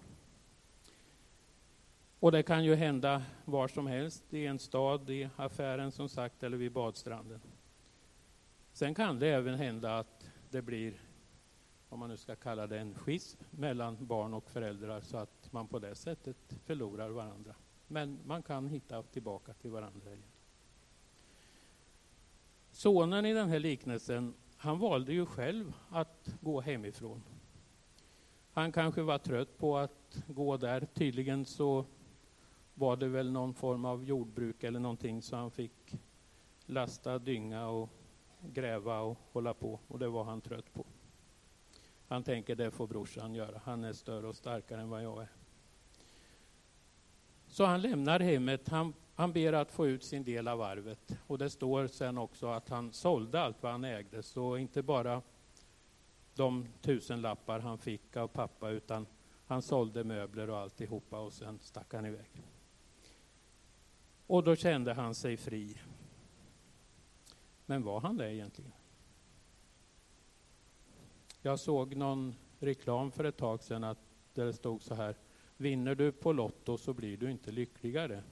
Och 2.21 2.33
det 2.33 2.43
kan 2.43 2.65
ju 2.65 2.75
hända 2.75 3.23
var 3.45 3.69
som 3.69 3.87
helst, 3.87 4.35
i 4.35 4.47
en 4.47 4.59
stad, 4.59 5.11
i 5.11 5.29
affären 5.37 5.93
som 5.93 6.09
sagt, 6.09 6.43
eller 6.43 6.57
vid 6.57 6.73
badstranden. 6.73 7.41
Sen 8.73 8.95
kan 8.95 9.19
det 9.19 9.29
även 9.29 9.55
hända 9.55 9.99
att 9.99 10.31
det 10.51 10.63
blir, 10.63 11.01
om 11.89 11.99
man 11.99 12.09
nu 12.09 12.17
ska 12.17 12.37
kalla 12.37 12.67
det 12.67 12.79
en 12.79 12.95
schism 12.95 13.43
mellan 13.51 14.07
barn 14.07 14.35
och 14.35 14.51
föräldrar, 14.51 15.01
så 15.01 15.17
att 15.17 15.53
man 15.53 15.69
på 15.69 15.79
det 15.79 15.95
sättet 15.95 16.37
förlorar 16.65 17.11
varandra. 17.11 17.55
Men 17.87 18.19
man 18.25 18.43
kan 18.43 18.69
hitta 18.69 19.03
tillbaka 19.03 19.53
till 19.53 19.71
varandra 19.71 20.11
igen. 20.11 20.23
Sonen 22.71 23.27
i 23.27 23.35
den 23.35 23.49
här 23.49 23.59
liknelsen, 23.59 24.35
han 24.57 24.79
valde 24.79 25.13
ju 25.13 25.27
själv 25.27 25.73
att 25.91 26.35
gå 26.41 26.61
hemifrån. 26.61 27.23
Han 28.59 28.73
kanske 28.73 29.03
var 29.03 29.19
trött 29.19 29.59
på 29.59 29.77
att 29.77 30.23
gå 30.27 30.57
där. 30.57 30.87
Tydligen 30.95 31.45
så 31.45 31.85
var 32.75 32.97
det 32.97 33.09
väl 33.09 33.33
någon 33.33 33.55
form 33.55 33.85
av 33.85 34.05
jordbruk 34.05 34.65
eller 34.65 34.81
någonting 34.81 35.23
så 35.23 35.37
han 35.37 35.51
fick 35.51 35.95
lasta, 36.67 37.19
dynga 37.19 37.69
och 37.69 37.91
gräva 38.41 39.01
och 39.01 39.19
hålla 39.33 39.55
på 39.55 39.81
och 39.89 39.99
det 39.99 40.09
var 40.09 40.25
han 40.25 40.41
trött 40.41 40.73
på. 40.73 40.87
Han 42.09 42.23
tänker 42.23 42.57
det 42.57 42.71
får 42.71 42.87
brorsan 42.87 43.35
göra, 43.35 43.61
han 43.65 43.85
är 43.85 43.93
större 43.93 44.27
och 44.27 44.37
starkare 44.37 44.81
än 44.81 44.91
vad 44.91 45.05
jag 45.05 45.23
är. 45.23 45.29
Så 47.47 47.65
han 47.65 47.83
lämnar 47.83 48.21
hemmet, 48.21 48.69
han, 48.69 48.95
han 49.15 49.33
ber 49.33 49.53
att 49.53 49.71
få 49.71 49.87
ut 49.87 50.05
sin 50.05 50.25
del 50.25 50.49
av 50.49 50.63
arvet. 50.63 51.19
Och 51.27 51.39
det 51.39 51.51
står 51.51 51.87
sen 51.87 52.19
också 52.19 52.47
att 52.47 52.69
han 52.69 52.93
sålde 52.93 53.41
allt 53.41 53.63
vad 53.63 53.73
han 53.73 53.85
ägde, 53.85 54.23
så 54.23 54.57
inte 54.57 54.83
bara 54.83 55.23
de 56.39 56.69
tusen 56.81 57.21
lappar 57.21 57.61
han 57.61 57.79
fick 57.79 58.17
av 58.17 58.29
pappa, 58.29 58.71
utan 58.71 59.07
han 59.47 59.63
sålde 59.63 60.05
möbler 60.05 60.51
och 60.51 60.59
alltihopa 60.59 61.19
och 61.19 61.33
sen 61.33 61.59
stack 61.59 61.95
han 61.95 62.07
iväg. 62.07 62.43
Och 64.27 64.45
då 64.45 64.57
kände 64.57 64.95
han 64.95 65.15
sig 65.15 65.37
fri. 65.37 65.77
Men 67.67 67.83
var 67.83 68.01
han 68.01 68.17
det 68.17 68.35
egentligen? 68.35 68.73
Jag 71.43 71.61
såg 71.61 71.97
någon 71.97 72.35
reklam 72.59 73.11
för 73.11 73.25
ett 73.25 73.37
tag 73.37 73.63
sedan 73.63 73.85
att 73.85 73.99
där 74.35 74.47
det 74.47 74.53
stod 74.53 74.83
så 74.83 74.95
här 74.95 75.17
Vinner 75.57 75.95
du 75.95 76.13
på 76.13 76.33
Lotto 76.33 76.79
så 76.79 76.95
blir 76.95 77.17
du 77.17 77.31
inte 77.31 77.53
lyckligare. 77.53 78.23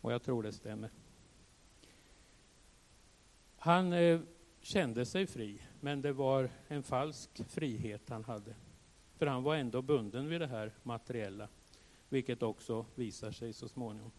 Och 0.00 0.12
jag 0.12 0.22
tror 0.22 0.42
det 0.42 0.52
stämmer. 0.52 0.90
Han 3.56 3.92
eh, 3.92 4.20
kände 4.60 5.06
sig 5.06 5.26
fri, 5.26 5.62
men 5.84 6.02
det 6.02 6.12
var 6.12 6.48
en 6.68 6.82
falsk 6.82 7.30
frihet 7.48 8.08
han 8.08 8.24
hade. 8.24 8.54
För 9.16 9.26
han 9.26 9.42
var 9.42 9.56
ändå 9.56 9.82
bunden 9.82 10.28
vid 10.28 10.40
det 10.40 10.46
här 10.46 10.72
materiella, 10.82 11.48
vilket 12.08 12.42
också 12.42 12.86
visar 12.94 13.30
sig 13.30 13.52
så 13.52 13.68
småningom. 13.68 14.10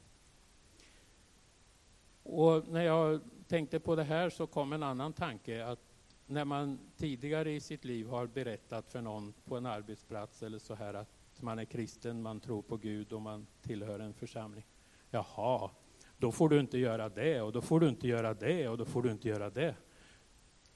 Och 2.23 2.67
när 2.67 2.83
jag 2.83 3.21
tänkte 3.47 3.79
på 3.79 3.95
det 3.95 4.03
här 4.03 4.29
så 4.29 4.47
kom 4.47 4.73
en 4.73 4.83
annan 4.83 5.13
tanke 5.13 5.65
att 5.65 5.79
när 6.25 6.45
man 6.45 6.79
tidigare 6.97 7.51
i 7.51 7.59
sitt 7.59 7.85
liv 7.85 8.07
har 8.07 8.27
berättat 8.27 8.89
för 8.89 9.01
någon 9.01 9.33
på 9.45 9.57
en 9.57 9.65
arbetsplats 9.65 10.43
eller 10.43 10.59
så 10.59 10.75
här 10.75 10.93
att 10.93 11.41
man 11.41 11.59
är 11.59 11.65
kristen, 11.65 12.21
man 12.21 12.39
tror 12.39 12.61
på 12.61 12.77
Gud 12.77 13.13
och 13.13 13.21
man 13.21 13.47
tillhör 13.61 13.99
en 13.99 14.13
församling. 14.13 14.65
Jaha, 15.09 15.69
då 16.17 16.31
får 16.31 16.49
du 16.49 16.59
inte 16.59 16.77
göra 16.77 17.09
det 17.09 17.41
och 17.41 17.51
då 17.51 17.61
får 17.61 17.79
du 17.79 17.89
inte 17.89 18.07
göra 18.07 18.33
det 18.33 18.69
och 18.69 18.77
då 18.77 18.85
får 18.85 19.01
du 19.01 19.11
inte 19.11 19.29
göra 19.29 19.49
det. 19.49 19.75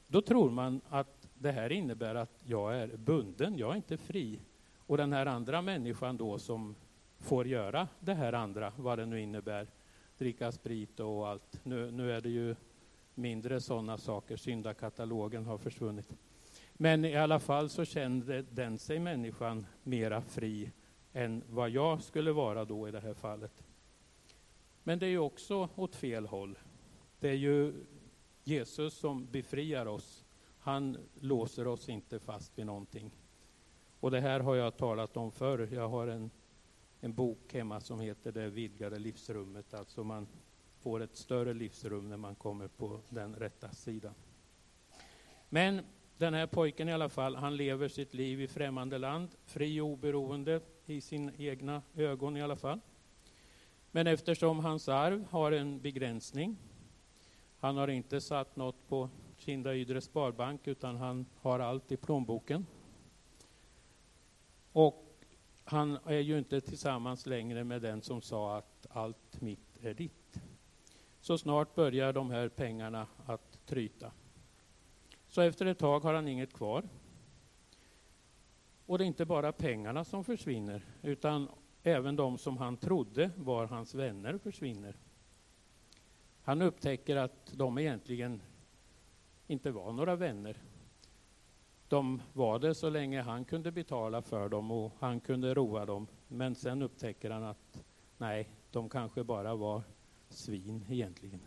Då 0.07 0.21
tror 0.21 0.49
man 0.49 0.81
att 0.89 1.29
det 1.33 1.51
här 1.51 1.71
innebär 1.71 2.15
att 2.15 2.43
jag 2.43 2.75
är 2.75 2.97
bunden, 2.97 3.57
jag 3.57 3.71
är 3.71 3.75
inte 3.75 3.97
fri. 3.97 4.39
Och 4.77 4.97
den 4.97 5.13
här 5.13 5.25
andra 5.25 5.61
människan 5.61 6.17
då 6.17 6.39
som 6.39 6.75
får 7.19 7.47
göra 7.47 7.87
det 7.99 8.13
här 8.13 8.33
andra, 8.33 8.73
vad 8.77 8.99
det 8.99 9.05
nu 9.05 9.21
innebär, 9.21 9.67
dricka 10.17 10.51
sprit 10.51 10.99
och 10.99 11.27
allt. 11.27 11.59
Nu, 11.63 11.91
nu 11.91 12.11
är 12.11 12.21
det 12.21 12.29
ju 12.29 12.55
mindre 13.15 13.61
sådana 13.61 13.97
saker, 13.97 14.37
syndakatalogen 14.37 15.45
har 15.45 15.57
försvunnit. 15.57 16.15
Men 16.73 17.05
i 17.05 17.15
alla 17.15 17.39
fall 17.39 17.69
så 17.69 17.85
kände 17.85 18.41
den 18.41 18.77
sig 18.77 18.99
människan 18.99 19.65
mera 19.83 20.21
fri 20.21 20.71
än 21.13 21.43
vad 21.49 21.69
jag 21.69 22.03
skulle 22.03 22.31
vara 22.31 22.65
då 22.65 22.87
i 22.87 22.91
det 22.91 22.99
här 22.99 23.13
fallet. 23.13 23.63
Men 24.83 24.99
det 24.99 25.05
är 25.05 25.09
ju 25.09 25.19
också 25.19 25.69
åt 25.75 25.95
fel 25.95 26.25
håll. 26.25 26.57
Det 27.19 27.29
är 27.29 27.33
ju 27.33 27.73
Jesus 28.47 28.93
som 28.93 29.25
befriar 29.31 29.85
oss. 29.85 30.25
Han 30.59 30.97
låser 31.19 31.67
oss 31.67 31.89
inte 31.89 32.19
fast 32.19 32.59
vid 32.59 32.65
någonting. 32.65 33.11
Och 33.99 34.11
det 34.11 34.21
här 34.21 34.39
har 34.39 34.55
jag 34.55 34.77
talat 34.77 35.17
om 35.17 35.31
förr. 35.31 35.69
Jag 35.71 35.89
har 35.89 36.07
en, 36.07 36.31
en 36.99 37.13
bok 37.13 37.53
hemma 37.53 37.81
som 37.81 37.99
heter 37.99 38.31
Det 38.31 38.49
vidgade 38.49 38.99
livsrummet. 38.99 39.73
Alltså 39.73 40.03
man 40.03 40.27
får 40.81 41.01
ett 41.01 41.15
större 41.15 41.53
livsrum 41.53 42.09
när 42.09 42.17
man 42.17 42.35
kommer 42.35 42.67
på 42.67 42.99
den 43.09 43.35
rätta 43.35 43.71
sidan. 43.71 44.13
Men 45.49 45.81
den 46.17 46.33
här 46.33 46.47
pojken 46.47 46.89
i 46.89 46.93
alla 46.93 47.09
fall, 47.09 47.35
han 47.35 47.57
lever 47.57 47.87
sitt 47.87 48.13
liv 48.13 48.41
i 48.41 48.47
främmande 48.47 48.97
land, 48.97 49.29
fri 49.45 49.81
och 49.81 49.87
oberoende 49.87 50.61
i 50.85 51.01
sina 51.01 51.31
egna 51.37 51.81
ögon 51.95 52.37
i 52.37 52.41
alla 52.41 52.55
fall. 52.55 52.79
Men 53.91 54.07
eftersom 54.07 54.59
hans 54.59 54.89
arv 54.89 55.25
har 55.29 55.51
en 55.51 55.79
begränsning, 55.79 56.57
han 57.59 57.77
har 57.77 57.87
inte 57.87 58.21
satt 58.21 58.55
något 58.55 58.87
på 58.87 59.09
Kinda 59.37 59.75
Ydre 59.75 60.01
Sparbank 60.01 60.67
utan 60.67 60.95
han 60.95 61.25
har 61.41 61.59
allt 61.59 61.91
i 61.91 61.97
plånboken. 61.97 62.65
Och 64.71 65.03
han 65.63 65.97
är 66.05 66.19
ju 66.19 66.37
inte 66.37 66.61
tillsammans 66.61 67.25
längre 67.25 67.63
med 67.63 67.81
den 67.81 68.01
som 68.01 68.21
sa 68.21 68.57
att 68.57 68.87
allt 68.89 69.41
mitt 69.41 69.77
är 69.81 69.93
ditt. 69.93 70.41
Så 71.21 71.37
snart 71.37 71.75
börjar 71.75 72.13
de 72.13 72.31
här 72.31 72.49
pengarna 72.49 73.07
att 73.25 73.65
tryta. 73.65 74.11
Så 75.27 75.41
efter 75.41 75.65
ett 75.65 75.79
tag 75.79 75.99
har 75.99 76.13
han 76.13 76.27
inget 76.27 76.53
kvar. 76.53 76.83
Och 78.85 78.97
det 78.97 79.03
är 79.03 79.05
inte 79.05 79.25
bara 79.25 79.51
pengarna 79.51 80.03
som 80.03 80.23
försvinner, 80.23 80.81
utan 81.01 81.49
även 81.83 82.15
de 82.15 82.37
som 82.37 82.57
han 82.57 82.77
trodde 82.77 83.31
var 83.35 83.65
hans 83.65 83.95
vänner 83.95 84.37
försvinner. 84.37 84.95
Han 86.47 86.61
upptäcker 86.61 87.15
att 87.15 87.53
de 87.55 87.77
egentligen 87.77 88.41
inte 89.47 89.71
var 89.71 89.91
några 89.91 90.15
vänner. 90.15 90.57
De 91.87 92.21
var 92.33 92.59
det 92.59 92.75
så 92.75 92.89
länge 92.89 93.21
han 93.21 93.45
kunde 93.45 93.71
betala 93.71 94.21
för 94.21 94.49
dem 94.49 94.71
och 94.71 94.91
han 94.99 95.19
kunde 95.19 95.53
roa 95.53 95.85
dem. 95.85 96.07
Men 96.27 96.55
sen 96.55 96.81
upptäcker 96.81 97.29
han 97.29 97.43
att 97.43 97.83
nej, 98.17 98.49
de 98.71 98.89
kanske 98.89 99.23
bara 99.23 99.55
var 99.55 99.81
svin 100.29 100.85
egentligen. 100.89 101.39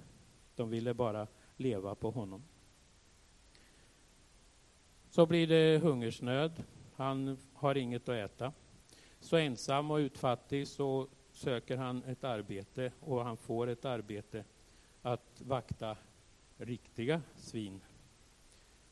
De 0.55 0.71
ville 0.71 0.95
bara 0.95 1.27
leva 1.57 1.95
på 1.95 2.11
honom. 2.11 2.43
Så 5.11 5.27
blir 5.27 5.47
det 5.47 5.79
hungersnöd. 5.79 6.65
Han 6.97 7.39
har 7.53 7.75
inget 7.75 8.09
att 8.09 8.31
äta. 8.31 8.53
Så 9.21 9.37
ensam 9.37 9.91
och 9.91 9.97
utfattig 9.97 10.69
så 10.69 11.09
söker 11.33 11.77
han 11.77 12.05
ett 12.05 12.25
arbete 12.25 12.93
och 13.01 13.25
han 13.25 13.37
får 13.37 13.67
ett 13.67 13.85
arbete 13.85 14.45
att 15.03 15.43
vakta 15.47 15.97
riktiga 16.57 17.23
svin. 17.37 17.81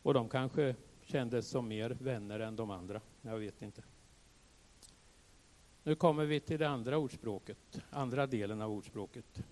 Och 0.03 0.15
de 0.15 0.29
kanske 0.29 0.75
kändes 1.03 1.49
som 1.49 1.69
mer 1.69 1.91
vänner 1.91 2.41
än 2.41 2.57
de 2.57 2.71
andra. 2.71 3.00
Jag 3.23 3.38
vet 3.38 3.62
inte. 3.62 3.83
Nu 5.83 5.95
kommer 5.95 6.25
vi 6.25 6.41
till 6.41 6.59
det 6.59 6.69
andra 6.69 6.99
ordspråket, 6.99 7.83
andra 7.91 8.27
delen 8.27 8.62
av 8.62 8.71
ordspråket. 8.73 9.45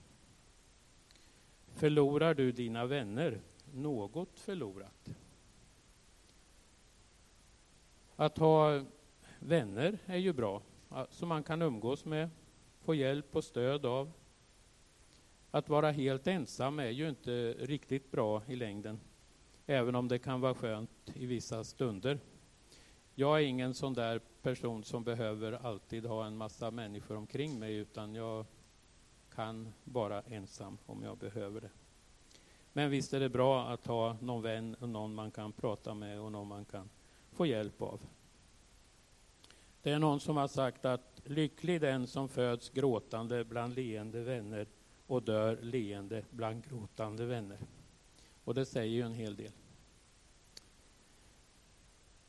Förlorar 1.68 2.34
du 2.34 2.52
dina 2.52 2.86
vänner, 2.86 3.40
något 3.72 4.40
förlorat. 4.40 5.10
Att 8.16 8.38
ha 8.38 8.84
vänner 9.38 9.98
är 10.06 10.16
ju 10.16 10.32
bra, 10.32 10.62
som 11.10 11.28
man 11.28 11.42
kan 11.42 11.62
umgås 11.62 12.04
med, 12.04 12.30
få 12.80 12.94
hjälp 12.94 13.36
och 13.36 13.44
stöd 13.44 13.86
av. 13.86 14.12
Att 15.56 15.68
vara 15.68 15.90
helt 15.90 16.26
ensam 16.26 16.78
är 16.78 16.90
ju 16.90 17.08
inte 17.08 17.52
riktigt 17.58 18.10
bra 18.10 18.42
i 18.46 18.56
längden, 18.56 19.00
även 19.66 19.94
om 19.94 20.08
det 20.08 20.18
kan 20.18 20.40
vara 20.40 20.54
skönt 20.54 20.90
i 21.14 21.26
vissa 21.26 21.64
stunder. 21.64 22.18
Jag 23.14 23.38
är 23.38 23.46
ingen 23.46 23.74
sån 23.74 23.94
där 23.94 24.20
person 24.42 24.84
som 24.84 25.04
behöver 25.04 25.52
alltid 25.52 26.06
ha 26.06 26.26
en 26.26 26.36
massa 26.36 26.70
människor 26.70 27.16
omkring 27.16 27.58
mig, 27.58 27.74
utan 27.74 28.14
jag 28.14 28.46
kan 29.34 29.72
vara 29.84 30.22
ensam 30.22 30.78
om 30.86 31.02
jag 31.02 31.18
behöver 31.18 31.60
det. 31.60 31.70
Men 32.72 32.90
visst 32.90 33.12
är 33.12 33.20
det 33.20 33.28
bra 33.28 33.66
att 33.66 33.86
ha 33.86 34.16
någon 34.20 34.42
vän 34.42 34.76
och 34.80 34.88
någon 34.88 35.14
man 35.14 35.30
kan 35.30 35.52
prata 35.52 35.94
med 35.94 36.20
och 36.20 36.32
någon 36.32 36.48
man 36.48 36.64
kan 36.64 36.88
få 37.32 37.46
hjälp 37.46 37.82
av. 37.82 38.00
Det 39.82 39.90
är 39.90 39.98
någon 39.98 40.20
som 40.20 40.36
har 40.36 40.48
sagt 40.48 40.84
att 40.84 41.20
lycklig 41.24 41.80
den 41.80 42.06
som 42.06 42.28
föds 42.28 42.70
gråtande 42.70 43.44
bland 43.44 43.74
leende 43.74 44.22
vänner 44.22 44.66
och 45.06 45.22
dör 45.22 45.58
leende 45.62 46.24
bland 46.30 46.68
gråtande 46.68 47.26
vänner. 47.26 47.58
Och 48.44 48.54
det 48.54 48.66
säger 48.66 48.92
ju 48.92 49.02
en 49.02 49.14
hel 49.14 49.36
del. 49.36 49.52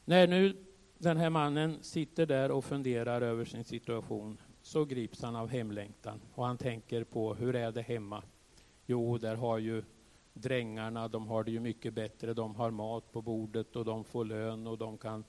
När 0.06 0.28
nu 0.28 0.66
den 0.98 1.18
här 1.18 1.30
mannen 1.30 1.78
sitter 1.82 2.26
där 2.26 2.52
och 2.52 2.66
funderar 2.66 3.22
över 3.22 3.46
sin 3.46 3.64
situation 3.64 4.38
så 4.62 4.86
grips 4.86 5.22
han 5.22 5.36
av 5.36 5.50
hemlängtan 5.50 6.22
och 6.34 6.46
han 6.46 6.58
tänker 6.58 7.04
på 7.04 7.34
hur 7.34 7.56
är 7.56 7.72
det 7.72 7.82
hemma? 7.82 8.24
Jo, 8.86 9.18
där 9.18 9.36
har 9.36 9.58
ju 9.58 9.84
drängarna, 10.34 11.08
de 11.08 11.28
har 11.28 11.44
det 11.44 11.52
ju 11.52 11.60
mycket 11.60 11.94
bättre. 11.94 12.34
De 12.34 12.56
har 12.56 12.72
mat 12.72 13.12
på 13.12 13.22
bordet 13.22 13.76
och 13.76 13.86
de 13.86 14.04
får 14.04 14.26
lön 14.26 14.68
och 14.68 14.78
de 14.78 14.98
kan 14.98 15.24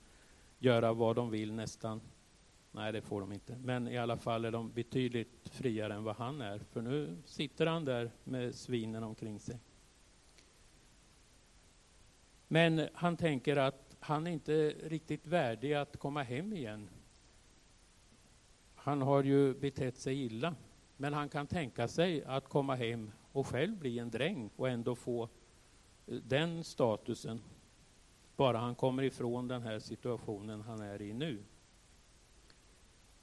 göra 0.59 0.93
vad 0.93 1.15
de 1.15 1.29
vill 1.29 1.53
nästan. 1.53 2.01
Nej, 2.71 2.91
det 2.91 3.01
får 3.01 3.21
de 3.21 3.31
inte. 3.31 3.55
Men 3.63 3.87
i 3.87 3.97
alla 3.97 4.17
fall 4.17 4.45
är 4.45 4.51
de 4.51 4.71
betydligt 4.71 5.49
friare 5.49 5.93
än 5.93 6.03
vad 6.03 6.15
han 6.15 6.41
är. 6.41 6.59
För 6.59 6.81
nu 6.81 7.17
sitter 7.25 7.65
han 7.65 7.85
där 7.85 8.11
med 8.23 8.55
svinen 8.55 9.03
omkring 9.03 9.39
sig. 9.39 9.59
Men 12.47 12.87
han 12.93 13.17
tänker 13.17 13.55
att 13.55 13.95
han 13.99 14.27
är 14.27 14.31
inte 14.31 14.69
riktigt 14.69 15.27
värdig 15.27 15.73
att 15.73 15.97
komma 15.97 16.23
hem 16.23 16.53
igen. 16.53 16.89
Han 18.75 19.01
har 19.01 19.23
ju 19.23 19.53
betett 19.53 19.97
sig 19.97 20.25
illa. 20.25 20.55
Men 20.97 21.13
han 21.13 21.29
kan 21.29 21.47
tänka 21.47 21.87
sig 21.87 22.23
att 22.23 22.49
komma 22.49 22.75
hem 22.75 23.11
och 23.31 23.47
själv 23.47 23.77
bli 23.77 23.99
en 23.99 24.09
dräng 24.09 24.49
och 24.55 24.69
ändå 24.69 24.95
få 24.95 25.23
eh, 26.07 26.15
den 26.15 26.63
statusen. 26.63 27.41
Bara 28.35 28.57
han 28.57 28.75
kommer 28.75 29.03
ifrån 29.03 29.47
den 29.47 29.61
här 29.61 29.79
situationen 29.79 30.61
han 30.61 30.81
är 30.81 31.01
i 31.01 31.13
nu. 31.13 31.43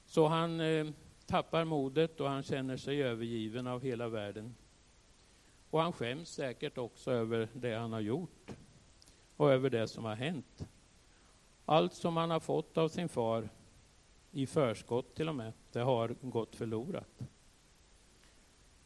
Så 0.07 0.27
han 0.27 0.59
eh, 0.59 0.87
tappar 1.25 1.65
modet 1.65 2.19
och 2.19 2.29
han 2.29 2.43
känner 2.43 2.77
sig 2.77 3.03
övergiven 3.03 3.67
av 3.67 3.81
hela 3.81 4.07
världen. 4.09 4.55
Och 5.69 5.81
han 5.81 5.93
skäms 5.93 6.29
säkert 6.29 6.77
också 6.77 7.11
över 7.11 7.47
det 7.53 7.75
han 7.75 7.93
har 7.93 7.99
gjort 7.99 8.51
och 9.37 9.51
över 9.51 9.69
det 9.69 9.87
som 9.87 10.05
har 10.05 10.15
hänt. 10.15 10.67
Allt 11.65 11.93
som 11.93 12.17
han 12.17 12.29
har 12.29 12.39
fått 12.39 12.77
av 12.77 12.89
sin 12.89 13.09
far, 13.09 13.49
i 14.31 14.47
förskott 14.47 15.15
till 15.15 15.29
och 15.29 15.35
med, 15.35 15.53
det 15.71 15.79
har 15.79 16.15
gått 16.21 16.55
förlorat. 16.55 17.19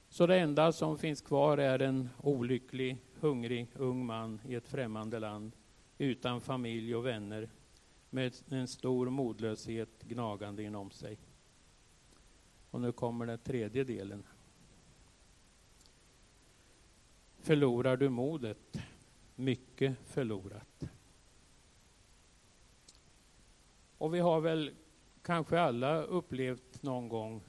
Så 0.10 0.27
det 0.27 0.39
enda 0.39 0.71
som 0.71 0.97
finns 0.97 1.21
kvar 1.21 1.57
är 1.57 1.79
en 1.79 2.10
olycklig, 2.21 2.97
hungrig 3.19 3.67
ung 3.75 4.05
man 4.05 4.41
i 4.47 4.55
ett 4.55 4.67
främmande 4.67 5.19
land 5.19 5.51
utan 5.97 6.41
familj 6.41 6.95
och 6.95 7.05
vänner 7.05 7.49
med 8.13 8.36
en 8.50 8.67
stor 8.67 9.10
modlöshet 9.10 10.04
gnagande 10.04 10.63
inom 10.63 10.91
sig. 10.91 11.17
Och 12.71 12.82
nu 12.82 12.91
kommer 12.91 13.26
den 13.26 13.39
tredje 13.39 13.84
delen. 13.84 14.24
Förlorar 17.39 17.97
du 17.97 18.10
modet, 18.10 18.78
mycket 19.36 19.97
förlorat. 20.04 20.84
Och 23.97 24.13
vi 24.13 24.19
har 24.19 24.41
väl 24.41 24.71
kanske 25.21 25.60
alla 25.60 26.02
upplevt 26.02 26.84
någon 26.84 27.10
gång 27.10 27.41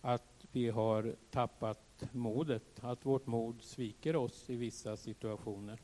att 0.00 0.46
vi 0.52 0.70
har 0.70 1.16
tappat 1.30 2.04
modet, 2.12 2.84
att 2.84 3.06
vårt 3.06 3.26
mod 3.26 3.62
sviker 3.62 4.16
oss 4.16 4.50
i 4.50 4.56
vissa 4.56 4.96
situationer. 4.96 5.80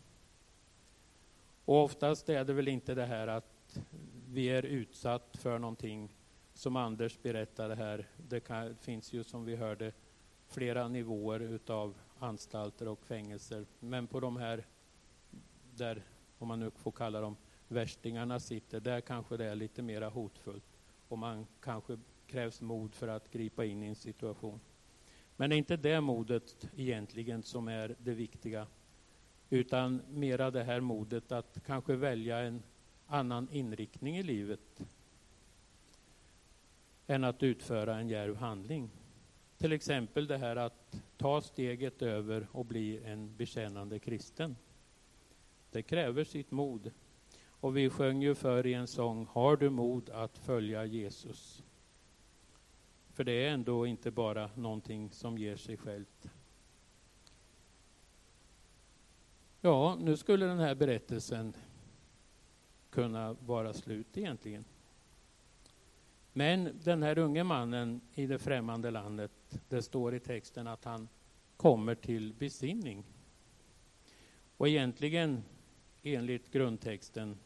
Och 1.64 1.85
oftast 1.85 2.29
är 2.29 2.45
det 2.45 2.53
väl 2.53 2.69
inte 2.69 2.95
det 2.95 3.07
här 3.07 3.27
att 3.27 3.56
vi 4.29 4.47
är 4.47 4.62
utsatt 4.62 5.37
för 5.37 5.59
någonting 5.59 6.09
som 6.55 6.77
Anders 6.77 7.23
berättade 7.23 7.75
här. 7.75 8.09
Det 8.29 8.41
kan, 8.41 8.77
finns 8.77 9.12
ju 9.12 9.25
som 9.25 9.45
vi 9.45 9.57
hörde 9.57 9.93
flera 10.49 10.89
nivåer 10.89 11.41
utav 11.41 11.95
anstalter 12.19 12.89
och 12.89 13.07
fängelser. 13.07 13.67
Men 13.81 14.07
på 14.07 14.21
de 14.21 14.37
här, 14.37 14.67
där, 15.75 16.03
om 16.39 16.49
man 16.49 16.61
nu 16.61 16.71
får 16.71 16.93
kalla 16.93 17.21
dem 17.21 17.37
värstingarna 17.69 18.41
sitter, 18.41 18.81
där 18.81 19.01
kanske 19.01 19.37
det 19.37 19.45
är 19.45 19.55
lite 19.55 19.83
mera 19.83 20.09
hotfullt. 20.09 20.79
Och 21.09 21.19
man 21.19 21.47
kanske 21.61 21.99
krävs 22.27 22.61
mod 22.61 22.95
för 22.95 23.09
att 23.09 23.31
gripa 23.31 23.65
in 23.65 23.83
i 23.83 23.87
en 23.87 23.95
situation. 23.95 24.61
Men 25.37 25.51
det 25.51 25.57
är 25.57 25.59
inte 25.59 25.77
det 25.77 26.01
modet 26.01 26.69
egentligen 26.77 27.43
som 27.43 27.69
är 27.69 27.97
det 27.99 28.15
viktiga, 28.15 28.67
utan 29.51 30.03
mera 30.09 30.51
det 30.51 30.65
här 30.65 30.81
modet 30.81 31.33
att 31.33 31.59
kanske 31.67 31.97
välja 31.97 32.39
en 32.39 32.62
annan 33.07 33.49
inriktning 33.51 34.16
i 34.16 34.23
livet 34.23 34.83
än 37.07 37.25
att 37.25 37.42
utföra 37.42 37.99
en 37.99 38.09
djärv 38.09 38.37
handling. 38.37 38.90
Till 39.59 39.73
exempel 39.73 40.27
det 40.27 40.38
här 40.38 40.57
att 40.57 41.03
ta 41.16 41.40
steget 41.40 42.03
över 42.03 42.49
och 42.53 42.64
bli 42.64 43.05
en 43.05 43.37
bekännande 43.37 43.99
kristen. 43.99 44.57
Det 45.71 45.83
kräver 45.83 46.25
sitt 46.25 46.51
mod. 46.51 46.90
Och 47.49 47.77
vi 47.77 47.90
sjöng 47.90 48.23
ju 48.23 48.35
för 48.35 48.66
i 48.66 48.75
en 48.75 48.87
sång, 48.87 49.27
har 49.31 49.57
du 49.57 49.71
mod 49.71 50.11
att 50.11 50.38
följa 50.38 50.85
Jesus? 50.85 51.62
För 53.12 53.25
det 53.25 53.33
är 53.33 53.51
ändå 53.51 53.87
inte 53.87 54.11
bara 54.11 54.51
någonting 54.55 55.11
som 55.11 55.38
ger 55.38 55.57
sig 55.57 55.77
självt. 55.77 56.31
Ja, 59.61 59.97
nu 60.01 60.16
skulle 60.16 60.47
den 60.47 60.59
här 60.59 60.75
berättelsen 60.75 61.55
kunna 62.90 63.33
vara 63.33 63.72
slut 63.72 64.18
egentligen. 64.18 64.64
Men 66.33 66.81
den 66.85 67.03
här 67.03 67.18
unge 67.18 67.44
mannen 67.44 68.01
i 68.14 68.27
det 68.27 68.38
främmande 68.38 68.90
landet 68.90 69.33
Det 69.68 69.83
står 69.83 70.14
i 70.14 70.20
texten 70.20 70.66
att 70.66 70.85
han 70.85 71.09
kommer 71.57 71.94
till 71.94 72.35
besinning. 72.35 73.05
Och 74.57 74.68
egentligen, 74.68 75.42
enligt 76.03 76.51
grundtexten, 76.51 77.38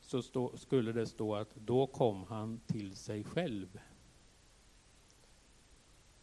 så 0.00 0.22
stå, 0.22 0.56
skulle 0.56 0.92
det 0.92 1.06
stå 1.06 1.34
att 1.34 1.54
då 1.54 1.86
kom 1.86 2.24
han 2.24 2.60
till 2.66 2.96
sig 2.96 3.24
själv. 3.24 3.80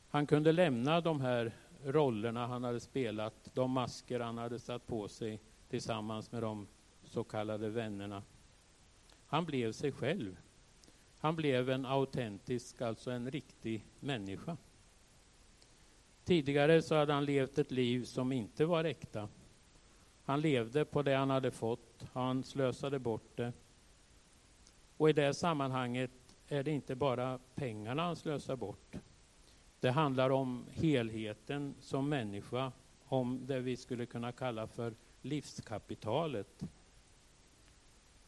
Han 0.10 0.28
kunde 0.28 0.52
lämna 0.52 1.02
de 1.02 1.22
här 1.22 1.52
rollerna 1.84 2.48
han 2.48 2.64
hade 2.64 2.80
spelat, 2.80 3.50
de 3.54 3.72
masker 3.72 4.20
han 4.20 4.38
hade 4.38 4.60
satt 4.60 4.88
på 4.88 5.08
sig 5.08 5.40
tillsammans 5.70 6.32
med 6.32 6.42
de 6.42 6.68
så 7.04 7.24
kallade 7.24 7.70
vännerna. 7.70 8.24
Han 9.34 9.46
blev 9.46 9.72
sig 9.72 9.92
själv. 9.92 10.38
Han 11.18 11.36
blev 11.36 11.70
en 11.70 11.86
autentisk, 11.86 12.82
alltså 12.82 13.12
en 13.12 13.32
riktig 13.32 13.86
människa. 14.00 14.58
Tidigare 16.24 16.82
så 16.82 16.96
hade 16.96 17.14
han 17.14 17.26
levt 17.26 17.58
ett 17.58 17.72
liv 17.72 18.04
som 18.04 18.32
inte 18.32 18.66
var 18.66 18.84
äkta. 18.84 19.30
Han 20.24 20.42
levde 20.42 20.86
på 20.86 21.02
det 21.02 21.16
han 21.16 21.30
hade 21.30 21.52
fått, 21.52 22.06
han 22.14 22.44
slösade 22.44 23.00
bort 23.00 23.38
det. 23.38 23.54
Och 24.98 25.10
i 25.10 25.14
det 25.14 25.34
sammanhanget 25.34 26.36
är 26.48 26.64
det 26.64 26.72
inte 26.72 26.96
bara 26.96 27.40
pengarna 27.56 28.04
han 28.04 28.16
slösar 28.16 28.56
bort. 28.56 28.96
Det 29.80 29.92
handlar 29.92 30.30
om 30.30 30.66
helheten 30.72 31.76
som 31.80 32.10
människa, 32.10 32.72
om 33.06 33.46
det 33.46 33.60
vi 33.60 33.78
skulle 33.78 34.06
kunna 34.06 34.32
kalla 34.32 34.68
för 34.68 34.94
livskapitalet. 35.22 36.64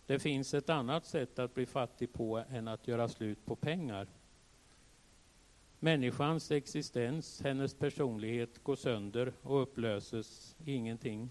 Det 0.05 0.19
finns 0.19 0.53
ett 0.53 0.69
annat 0.69 1.05
sätt 1.05 1.39
att 1.39 1.53
bli 1.53 1.65
fattig 1.65 2.13
på 2.13 2.43
än 2.49 2.67
att 2.67 2.87
göra 2.87 3.07
slut 3.07 3.45
på 3.45 3.55
pengar. 3.55 4.07
Människans 5.79 6.51
existens, 6.51 7.41
hennes 7.41 7.73
personlighet 7.73 8.63
går 8.63 8.75
sönder 8.75 9.33
och 9.41 9.61
upplöses 9.61 10.55
i 10.65 10.73
ingenting. 10.73 11.29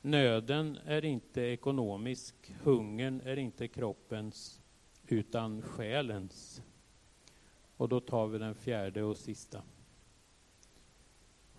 Nöden 0.00 0.78
är 0.84 1.04
inte 1.04 1.42
ekonomisk, 1.42 2.52
hungern 2.62 3.20
är 3.24 3.36
inte 3.36 3.68
kroppens, 3.68 4.62
utan 5.08 5.62
själens. 5.62 6.62
Och 7.76 7.88
då 7.88 8.00
tar 8.00 8.26
vi 8.26 8.38
den 8.38 8.54
fjärde 8.54 9.02
och 9.02 9.16
sista. 9.16 9.62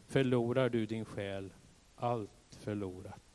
Förlorar 0.08 0.70
du 0.70 0.86
din 0.86 1.06
själ, 1.06 1.54
allt 1.96 2.58
förlorat. 2.60 3.27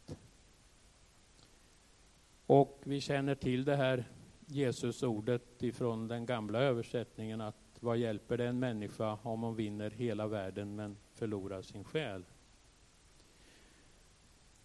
Och 2.54 2.80
vi 2.84 3.00
känner 3.00 3.34
till 3.34 3.64
det 3.64 3.76
här 3.76 4.04
Jesusordet 4.46 5.62
ifrån 5.62 6.08
den 6.08 6.26
gamla 6.26 6.58
översättningen 6.58 7.40
att 7.40 7.56
vad 7.80 7.96
hjälper 7.96 8.36
det 8.36 8.46
en 8.46 8.58
människa 8.58 9.18
om 9.22 9.42
hon 9.42 9.56
vinner 9.56 9.90
hela 9.90 10.26
världen 10.26 10.76
men 10.76 10.96
förlorar 11.14 11.62
sin 11.62 11.84
själ? 11.84 12.24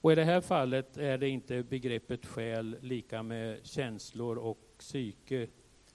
Och 0.01 0.11
i 0.11 0.15
det 0.15 0.23
här 0.23 0.41
fallet 0.41 0.97
är 0.97 1.17
det 1.17 1.29
inte 1.29 1.63
begreppet 1.63 2.25
själ 2.25 2.77
lika 2.81 3.23
med 3.23 3.65
känslor 3.65 4.37
och 4.37 4.59
psyke 4.77 5.47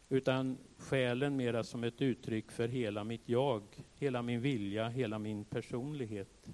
utan 0.08 0.58
själen 0.78 1.36
mera 1.36 1.64
som 1.64 1.84
ett 1.84 2.02
uttryck 2.02 2.50
för 2.50 2.68
hela 2.68 3.04
mitt 3.04 3.28
jag, 3.28 3.62
hela 3.98 4.22
min 4.22 4.40
vilja, 4.40 4.88
hela 4.88 5.18
min 5.18 5.44
personlighet. 5.44 6.48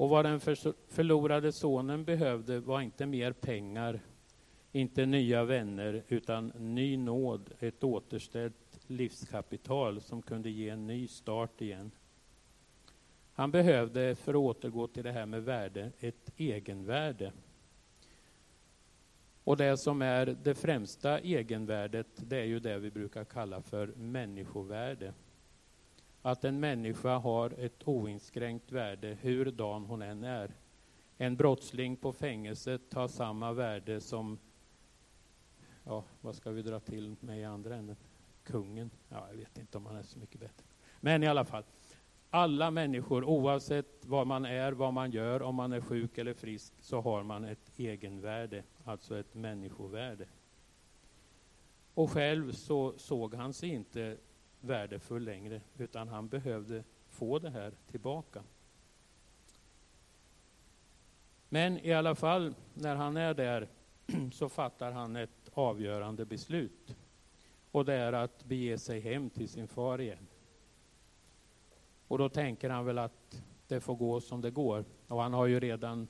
Och 0.00 0.08
vad 0.08 0.24
den 0.24 0.40
förlorade 0.88 1.52
sonen 1.52 2.04
behövde 2.04 2.60
var 2.60 2.80
inte 2.80 3.06
mer 3.06 3.32
pengar, 3.32 4.00
inte 4.72 5.06
nya 5.06 5.44
vänner, 5.44 6.02
utan 6.08 6.46
ny 6.46 6.96
nåd, 6.96 7.50
ett 7.58 7.84
återställt 7.84 8.78
livskapital 8.86 10.00
som 10.00 10.22
kunde 10.22 10.50
ge 10.50 10.68
en 10.68 10.86
ny 10.86 11.08
start 11.08 11.60
igen. 11.60 11.90
Han 13.32 13.50
behövde, 13.50 14.14
för 14.14 14.32
att 14.32 14.36
återgå 14.36 14.86
till 14.86 15.04
det 15.04 15.12
här 15.12 15.26
med 15.26 15.44
värde, 15.44 15.92
ett 16.00 16.32
egenvärde. 16.36 17.32
Och 19.44 19.56
det 19.56 19.78
som 19.78 20.02
är 20.02 20.26
det 20.26 20.54
främsta 20.54 21.18
egenvärdet, 21.18 22.08
det 22.16 22.36
är 22.36 22.44
ju 22.44 22.60
det 22.60 22.78
vi 22.78 22.90
brukar 22.90 23.24
kalla 23.24 23.62
för 23.62 23.86
människovärde. 23.86 25.12
Att 26.22 26.44
en 26.44 26.60
människa 26.60 27.18
har 27.18 27.50
ett 27.50 27.88
oinskränkt 27.88 28.72
värde, 28.72 29.16
hur 29.20 29.50
dan 29.50 29.84
hon 29.84 30.02
än 30.02 30.24
är. 30.24 30.50
En 31.16 31.36
brottsling 31.36 31.96
på 31.96 32.12
fängelset 32.12 32.94
har 32.94 33.08
samma 33.08 33.52
värde 33.52 34.00
som, 34.00 34.38
ja, 35.84 36.04
vad 36.20 36.34
ska 36.34 36.50
vi 36.50 36.62
dra 36.62 36.80
till 36.80 37.16
med 37.20 37.40
i 37.40 37.44
andra 37.44 37.76
änden? 37.76 37.96
Kungen? 38.44 38.90
Ja, 39.08 39.26
jag 39.30 39.36
vet 39.36 39.58
inte 39.58 39.78
om 39.78 39.86
han 39.86 39.96
är 39.96 40.02
så 40.02 40.18
mycket 40.18 40.40
bättre. 40.40 40.66
Men 41.00 41.22
i 41.22 41.26
alla 41.26 41.44
fall, 41.44 41.64
alla 42.30 42.70
människor, 42.70 43.24
oavsett 43.24 44.06
vad 44.06 44.26
man 44.26 44.44
är, 44.44 44.72
vad 44.72 44.92
man 44.92 45.10
gör, 45.10 45.42
om 45.42 45.54
man 45.54 45.72
är 45.72 45.80
sjuk 45.80 46.18
eller 46.18 46.34
frisk, 46.34 46.72
så 46.80 47.00
har 47.00 47.22
man 47.22 47.44
ett 47.44 47.72
egenvärde, 47.76 48.62
alltså 48.84 49.18
ett 49.18 49.34
människovärde. 49.34 50.26
Och 51.94 52.10
själv 52.10 52.52
så 52.52 52.94
såg 52.96 53.34
han 53.34 53.52
sig 53.52 53.68
inte 53.68 54.16
värdefull 54.60 55.24
längre, 55.24 55.60
utan 55.78 56.08
han 56.08 56.28
behövde 56.28 56.84
få 57.08 57.38
det 57.38 57.50
här 57.50 57.72
tillbaka. 57.90 58.42
Men 61.48 61.78
i 61.78 61.92
alla 61.92 62.14
fall, 62.14 62.54
när 62.74 62.96
han 62.96 63.16
är 63.16 63.34
där 63.34 63.68
så 64.32 64.48
fattar 64.48 64.92
han 64.92 65.16
ett 65.16 65.50
avgörande 65.52 66.24
beslut. 66.24 66.96
Och 67.70 67.84
det 67.84 67.94
är 67.94 68.12
att 68.12 68.44
bege 68.44 68.78
sig 68.78 69.00
hem 69.00 69.30
till 69.30 69.48
sin 69.48 69.68
far 69.68 70.00
igen. 70.00 70.26
Och 72.08 72.18
då 72.18 72.28
tänker 72.28 72.70
han 72.70 72.84
väl 72.84 72.98
att 72.98 73.42
det 73.66 73.80
får 73.80 73.94
gå 73.94 74.20
som 74.20 74.40
det 74.40 74.50
går. 74.50 74.84
Och 75.06 75.22
han 75.22 75.32
har 75.32 75.46
ju 75.46 75.60
redan 75.60 76.08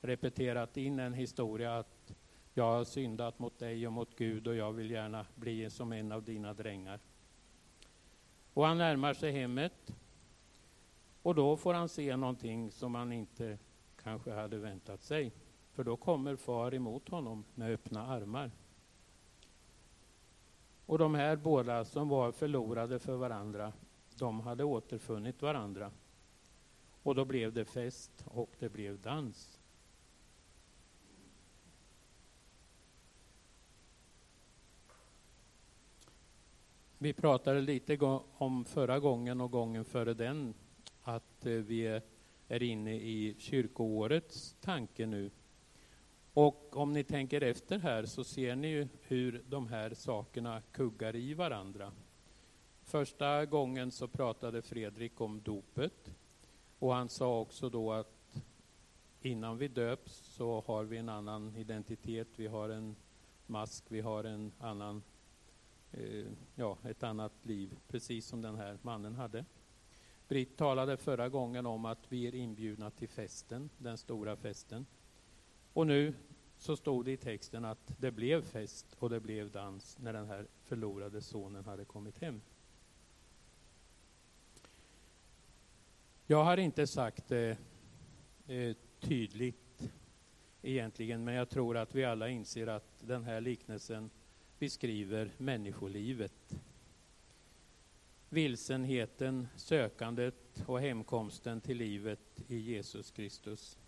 repeterat 0.00 0.76
in 0.76 0.98
en 0.98 1.14
historia 1.14 1.78
att 1.78 2.14
jag 2.54 2.64
har 2.64 2.84
syndat 2.84 3.38
mot 3.38 3.58
dig 3.58 3.86
och 3.86 3.92
mot 3.92 4.16
Gud 4.16 4.46
och 4.46 4.54
jag 4.56 4.72
vill 4.72 4.90
gärna 4.90 5.26
bli 5.34 5.70
som 5.70 5.92
en 5.92 6.12
av 6.12 6.22
dina 6.22 6.54
drängar. 6.54 7.00
Och 8.54 8.66
han 8.66 8.78
närmar 8.78 9.14
sig 9.14 9.32
hemmet 9.32 9.92
och 11.22 11.34
då 11.34 11.56
får 11.56 11.74
han 11.74 11.88
se 11.88 12.16
någonting 12.16 12.70
som 12.70 12.94
han 12.94 13.12
inte 13.12 13.58
kanske 14.02 14.32
hade 14.32 14.58
väntat 14.58 15.02
sig. 15.02 15.32
För 15.72 15.84
då 15.84 15.96
kommer 15.96 16.36
far 16.36 16.74
emot 16.74 17.08
honom 17.08 17.44
med 17.54 17.74
öppna 17.74 18.06
armar. 18.06 18.50
Och 20.86 20.98
de 20.98 21.14
här 21.14 21.36
båda 21.36 21.84
som 21.84 22.08
var 22.08 22.32
förlorade 22.32 22.98
för 22.98 23.16
varandra, 23.16 23.72
de 24.18 24.40
hade 24.40 24.64
återfunnit 24.64 25.42
varandra. 25.42 25.90
Och 27.02 27.14
då 27.14 27.24
blev 27.24 27.52
det 27.52 27.64
fest 27.64 28.24
och 28.26 28.50
det 28.58 28.68
blev 28.68 29.00
dans. 29.00 29.61
Vi 37.02 37.12
pratade 37.12 37.60
lite 37.60 37.98
om 38.38 38.64
förra 38.64 38.98
gången 38.98 39.40
och 39.40 39.50
gången 39.50 39.84
före 39.84 40.14
den 40.14 40.54
att 41.02 41.46
eh, 41.46 41.52
vi 41.52 42.00
är 42.48 42.62
inne 42.62 42.94
i 42.94 43.34
kyrkoårets 43.38 44.56
tanke 44.60 45.06
nu. 45.06 45.30
Och 46.32 46.76
om 46.76 46.92
ni 46.92 47.04
tänker 47.04 47.40
efter 47.40 47.78
här 47.78 48.06
så 48.06 48.24
ser 48.24 48.56
ni 48.56 48.68
ju 48.68 48.88
hur 49.00 49.44
de 49.48 49.66
här 49.66 49.94
sakerna 49.94 50.62
kuggar 50.72 51.16
i 51.16 51.34
varandra. 51.34 51.92
Första 52.82 53.46
gången 53.46 53.90
så 53.90 54.08
pratade 54.08 54.62
Fredrik 54.62 55.20
om 55.20 55.42
dopet 55.42 56.10
och 56.78 56.94
han 56.94 57.08
sa 57.08 57.40
också 57.40 57.68
då 57.68 57.92
att 57.92 58.42
innan 59.20 59.58
vi 59.58 59.68
döps 59.68 60.12
så 60.12 60.64
har 60.66 60.84
vi 60.84 60.96
en 60.96 61.08
annan 61.08 61.56
identitet, 61.56 62.28
vi 62.36 62.46
har 62.46 62.68
en 62.68 62.96
mask, 63.46 63.84
vi 63.88 64.00
har 64.00 64.24
en 64.24 64.52
annan, 64.58 65.02
eh, 65.92 66.26
ja, 66.54 66.78
ett 66.84 67.02
annat 67.02 67.32
liv, 67.42 67.78
precis 67.88 68.26
som 68.26 68.42
den 68.42 68.56
här 68.56 68.78
mannen 68.82 69.14
hade. 69.14 69.44
Britt 70.28 70.56
talade 70.56 70.96
förra 70.96 71.28
gången 71.28 71.66
om 71.66 71.84
att 71.84 72.12
vi 72.12 72.26
är 72.26 72.34
inbjudna 72.34 72.90
till 72.90 73.08
festen, 73.08 73.70
den 73.78 73.98
stora 73.98 74.36
festen. 74.36 74.86
Och 75.72 75.86
nu 75.86 76.14
så 76.58 76.76
stod 76.76 77.04
det 77.04 77.12
i 77.12 77.16
texten 77.16 77.64
att 77.64 77.94
det 77.98 78.10
blev 78.10 78.42
fest 78.42 78.96
och 78.98 79.10
det 79.10 79.20
blev 79.20 79.50
dans 79.50 79.98
när 79.98 80.12
den 80.12 80.26
här 80.26 80.46
förlorade 80.64 81.20
sonen 81.20 81.64
hade 81.64 81.84
kommit 81.84 82.18
hem. 82.18 82.40
Jag 86.26 86.44
har 86.44 86.56
inte 86.56 86.86
sagt 86.86 87.28
det 87.28 87.58
eh, 88.46 88.76
tydligt 89.00 89.92
egentligen, 90.62 91.24
men 91.24 91.34
jag 91.34 91.48
tror 91.48 91.76
att 91.76 91.94
vi 91.94 92.04
alla 92.04 92.28
inser 92.28 92.66
att 92.66 93.00
den 93.00 93.24
här 93.24 93.40
liknelsen 93.40 94.10
beskriver 94.62 95.30
människolivet. 95.38 96.60
Vilsenheten, 98.28 99.48
sökandet 99.56 100.64
och 100.66 100.80
hemkomsten 100.80 101.60
till 101.60 101.76
livet 101.76 102.20
i 102.48 102.56
Jesus 102.56 103.10
Kristus. 103.10 103.78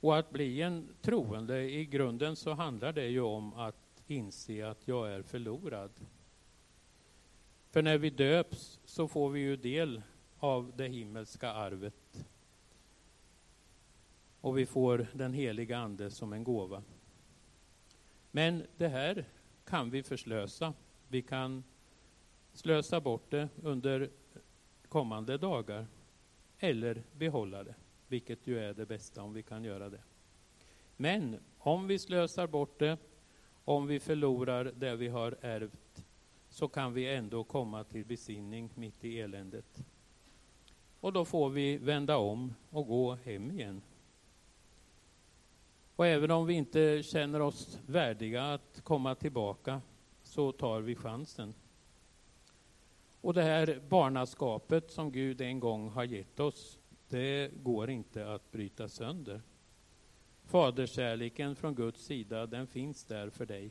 Och 0.00 0.18
att 0.18 0.30
bli 0.30 0.62
en 0.62 0.88
troende, 1.02 1.70
i 1.70 1.84
grunden 1.84 2.36
så 2.36 2.52
handlar 2.52 2.92
det 2.92 3.06
ju 3.06 3.20
om 3.20 3.54
att 3.54 4.02
inse 4.06 4.68
att 4.68 4.88
jag 4.88 5.12
är 5.12 5.22
förlorad. 5.22 5.90
För 7.70 7.82
när 7.82 7.98
vi 7.98 8.10
döps 8.10 8.80
så 8.84 9.08
får 9.08 9.30
vi 9.30 9.40
ju 9.40 9.56
del 9.56 10.02
av 10.38 10.72
det 10.76 10.88
himmelska 10.88 11.50
arvet. 11.52 12.26
Och 14.40 14.58
vi 14.58 14.66
får 14.66 15.06
den 15.12 15.32
heliga 15.32 15.78
Ande 15.78 16.10
som 16.10 16.32
en 16.32 16.44
gåva. 16.44 16.82
Men 18.36 18.66
det 18.76 18.88
här 18.88 19.24
kan 19.64 19.90
vi 19.90 20.02
förslösa. 20.02 20.74
Vi 21.08 21.22
kan 21.22 21.64
slösa 22.52 23.00
bort 23.00 23.30
det 23.30 23.48
under 23.62 24.10
kommande 24.88 25.38
dagar 25.38 25.86
eller 26.58 27.02
behålla 27.12 27.64
det, 27.64 27.74
vilket 28.08 28.46
ju 28.46 28.58
är 28.58 28.74
det 28.74 28.86
bästa 28.86 29.22
om 29.22 29.32
vi 29.32 29.42
kan 29.42 29.64
göra 29.64 29.90
det. 29.90 30.00
Men 30.96 31.38
om 31.58 31.86
vi 31.86 31.98
slösar 31.98 32.46
bort 32.46 32.78
det, 32.78 32.98
om 33.64 33.86
vi 33.86 34.00
förlorar 34.00 34.64
det 34.64 34.96
vi 34.96 35.08
har 35.08 35.36
ärvt, 35.40 36.04
så 36.48 36.68
kan 36.68 36.94
vi 36.94 37.14
ändå 37.14 37.44
komma 37.44 37.84
till 37.84 38.04
besinning 38.04 38.70
mitt 38.74 39.04
i 39.04 39.20
eländet. 39.20 39.84
Och 41.00 41.12
då 41.12 41.24
får 41.24 41.50
vi 41.50 41.76
vända 41.76 42.16
om 42.16 42.54
och 42.70 42.86
gå 42.86 43.14
hem 43.14 43.50
igen. 43.50 43.82
Och 45.96 46.06
även 46.06 46.30
om 46.30 46.46
vi 46.46 46.54
inte 46.54 47.02
känner 47.02 47.40
oss 47.40 47.78
värdiga 47.86 48.52
att 48.52 48.80
komma 48.84 49.14
tillbaka 49.14 49.80
så 50.22 50.52
tar 50.52 50.80
vi 50.80 50.94
chansen. 50.94 51.54
Och 53.20 53.34
det 53.34 53.42
här 53.42 53.80
barnaskapet 53.88 54.90
som 54.90 55.12
Gud 55.12 55.40
en 55.40 55.60
gång 55.60 55.90
har 55.90 56.04
gett 56.04 56.40
oss, 56.40 56.78
det 57.08 57.50
går 57.62 57.90
inte 57.90 58.34
att 58.34 58.52
bryta 58.52 58.88
sönder. 58.88 59.42
Faderskärleken 60.44 61.56
från 61.56 61.74
Guds 61.74 62.04
sida, 62.04 62.46
den 62.46 62.66
finns 62.66 63.04
där 63.04 63.30
för 63.30 63.46
dig. 63.46 63.70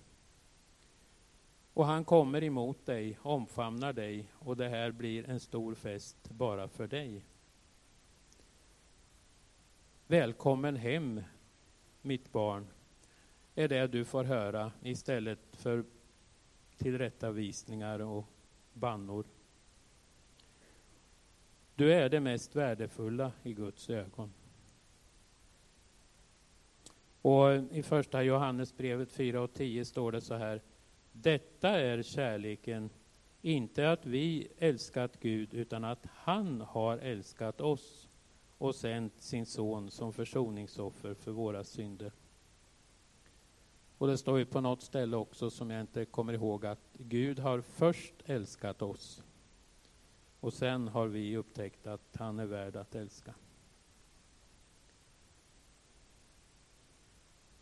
Och 1.74 1.86
han 1.86 2.06
kommer 2.06 2.44
emot 2.44 2.86
dig, 2.86 3.18
omfamnar 3.22 3.94
dig 3.94 4.28
och 4.34 4.58
det 4.58 4.70
här 4.70 4.92
blir 4.92 5.30
en 5.30 5.40
stor 5.40 5.76
fest 5.76 6.30
bara 6.30 6.68
för 6.68 6.88
dig. 6.88 7.26
Välkommen 10.08 10.76
hem, 10.76 11.22
mitt 12.06 12.32
barn, 12.32 12.68
är 13.56 13.68
det 13.68 13.88
du 13.88 14.06
får 14.06 14.24
höra 14.24 14.72
istället 14.82 15.40
för 15.52 15.84
tillrättavisningar 16.78 18.00
och 18.00 18.26
bannor. 18.74 19.26
Du 21.76 21.94
är 21.94 22.10
det 22.10 22.20
mest 22.20 22.56
värdefulla 22.56 23.32
i 23.44 23.54
Guds 23.54 23.90
ögon. 23.90 24.34
Och 27.22 27.56
i 27.72 27.84
första 27.84 28.24
Johannesbrevet 28.24 29.12
4 29.12 29.42
och 29.42 29.54
10 29.54 29.86
står 29.86 30.12
det 30.12 30.22
så 30.22 30.34
här. 30.34 30.62
Detta 31.12 31.70
är 31.70 32.02
kärleken, 32.02 32.90
inte 33.42 33.92
att 33.92 34.06
vi 34.06 34.48
älskat 34.58 35.20
Gud 35.20 35.54
utan 35.54 35.84
att 35.84 36.06
han 36.14 36.62
har 36.62 36.98
älskat 36.98 37.62
oss 37.62 38.10
och 38.58 38.76
sänt 38.76 39.14
sin 39.22 39.46
son 39.46 39.92
som 39.92 40.14
försoningsoffer 40.14 41.14
för 41.14 41.32
våra 41.32 41.64
synder. 41.64 42.12
Och 43.98 44.08
det 44.08 44.18
står 44.18 44.38
ju 44.38 44.46
på 44.46 44.62
något 44.62 44.82
ställe 44.82 45.18
också 45.18 45.50
som 45.50 45.70
jag 45.70 45.82
inte 45.82 46.06
kommer 46.06 46.34
ihåg 46.34 46.66
att 46.66 46.90
Gud 46.94 47.40
har 47.40 47.62
först 47.62 48.14
älskat 48.26 48.82
oss 48.82 49.24
och 50.40 50.54
sen 50.54 50.88
har 50.88 51.08
vi 51.08 51.38
upptäckt 51.38 51.88
att 51.88 52.16
han 52.16 52.40
är 52.40 52.46
värd 52.46 52.76
att 52.76 52.96
älska. 52.96 53.34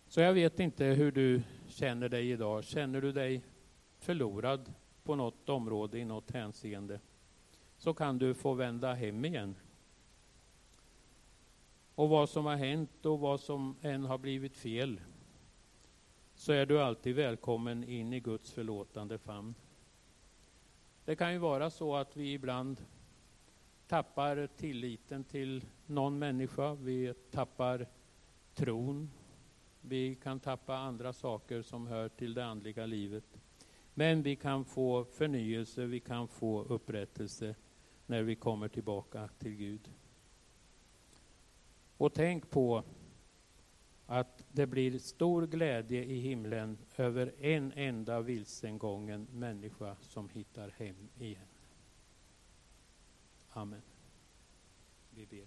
Så 0.07 0.21
jag 0.21 0.33
vet 0.33 0.59
inte 0.59 0.85
hur 0.85 1.11
du 1.11 1.41
känner 1.67 2.09
dig 2.09 2.31
idag. 2.31 2.63
Känner 2.63 3.01
du 3.01 3.11
dig 3.11 3.43
förlorad 3.99 4.73
på 5.03 5.15
något 5.15 5.49
område 5.49 5.99
i 5.99 6.05
något 6.05 6.31
hänseende 6.31 6.99
så 7.77 7.93
kan 7.93 8.17
du 8.17 8.33
få 8.33 8.53
vända 8.53 8.93
hem 8.93 9.25
igen. 9.25 9.55
Och 11.95 12.09
vad 12.09 12.29
som 12.29 12.45
har 12.45 12.55
hänt 12.55 13.05
och 13.05 13.19
vad 13.19 13.39
som 13.39 13.75
än 13.81 14.05
har 14.05 14.17
blivit 14.17 14.57
fel 14.57 15.01
så 16.35 16.53
är 16.53 16.65
du 16.65 16.81
alltid 16.81 17.15
välkommen 17.15 17.83
in 17.83 18.13
i 18.13 18.19
Guds 18.19 18.51
förlåtande 18.51 19.17
famn. 19.17 19.55
Det 21.05 21.15
kan 21.15 21.33
ju 21.33 21.37
vara 21.37 21.69
så 21.69 21.95
att 21.95 22.17
vi 22.17 22.33
ibland 22.33 22.85
tappar 23.87 24.47
tilliten 24.57 25.23
till 25.23 25.65
någon 25.85 26.19
människa. 26.19 26.73
Vi 26.73 27.13
tappar 27.31 27.87
tron. 28.53 29.09
Vi 29.81 30.15
kan 30.15 30.39
tappa 30.39 30.77
andra 30.77 31.13
saker 31.13 31.61
som 31.61 31.87
hör 31.87 32.09
till 32.09 32.33
det 32.33 32.45
andliga 32.45 32.85
livet. 32.85 33.39
Men 33.93 34.23
vi 34.23 34.35
kan 34.35 34.65
få 34.65 35.05
förnyelse, 35.05 35.85
vi 35.85 35.99
kan 35.99 36.27
få 36.27 36.63
upprättelse 36.63 37.55
när 38.05 38.23
vi 38.23 38.35
kommer 38.35 38.67
tillbaka 38.67 39.29
till 39.39 39.55
Gud. 39.55 39.89
Och 42.03 42.13
tänk 42.13 42.49
på 42.49 42.83
att 44.05 44.45
det 44.51 44.67
blir 44.67 44.99
stor 44.99 45.47
glädje 45.47 46.03
i 46.03 46.19
himlen 46.19 46.77
över 46.97 47.33
en 47.39 47.71
enda 47.75 48.21
vilsengången 48.21 49.27
människa 49.31 49.95
som 50.01 50.29
hittar 50.29 50.69
hem 50.69 51.09
igen. 51.17 51.47
Amen. 53.49 53.81
Vi 55.09 55.25
ber. 55.25 55.41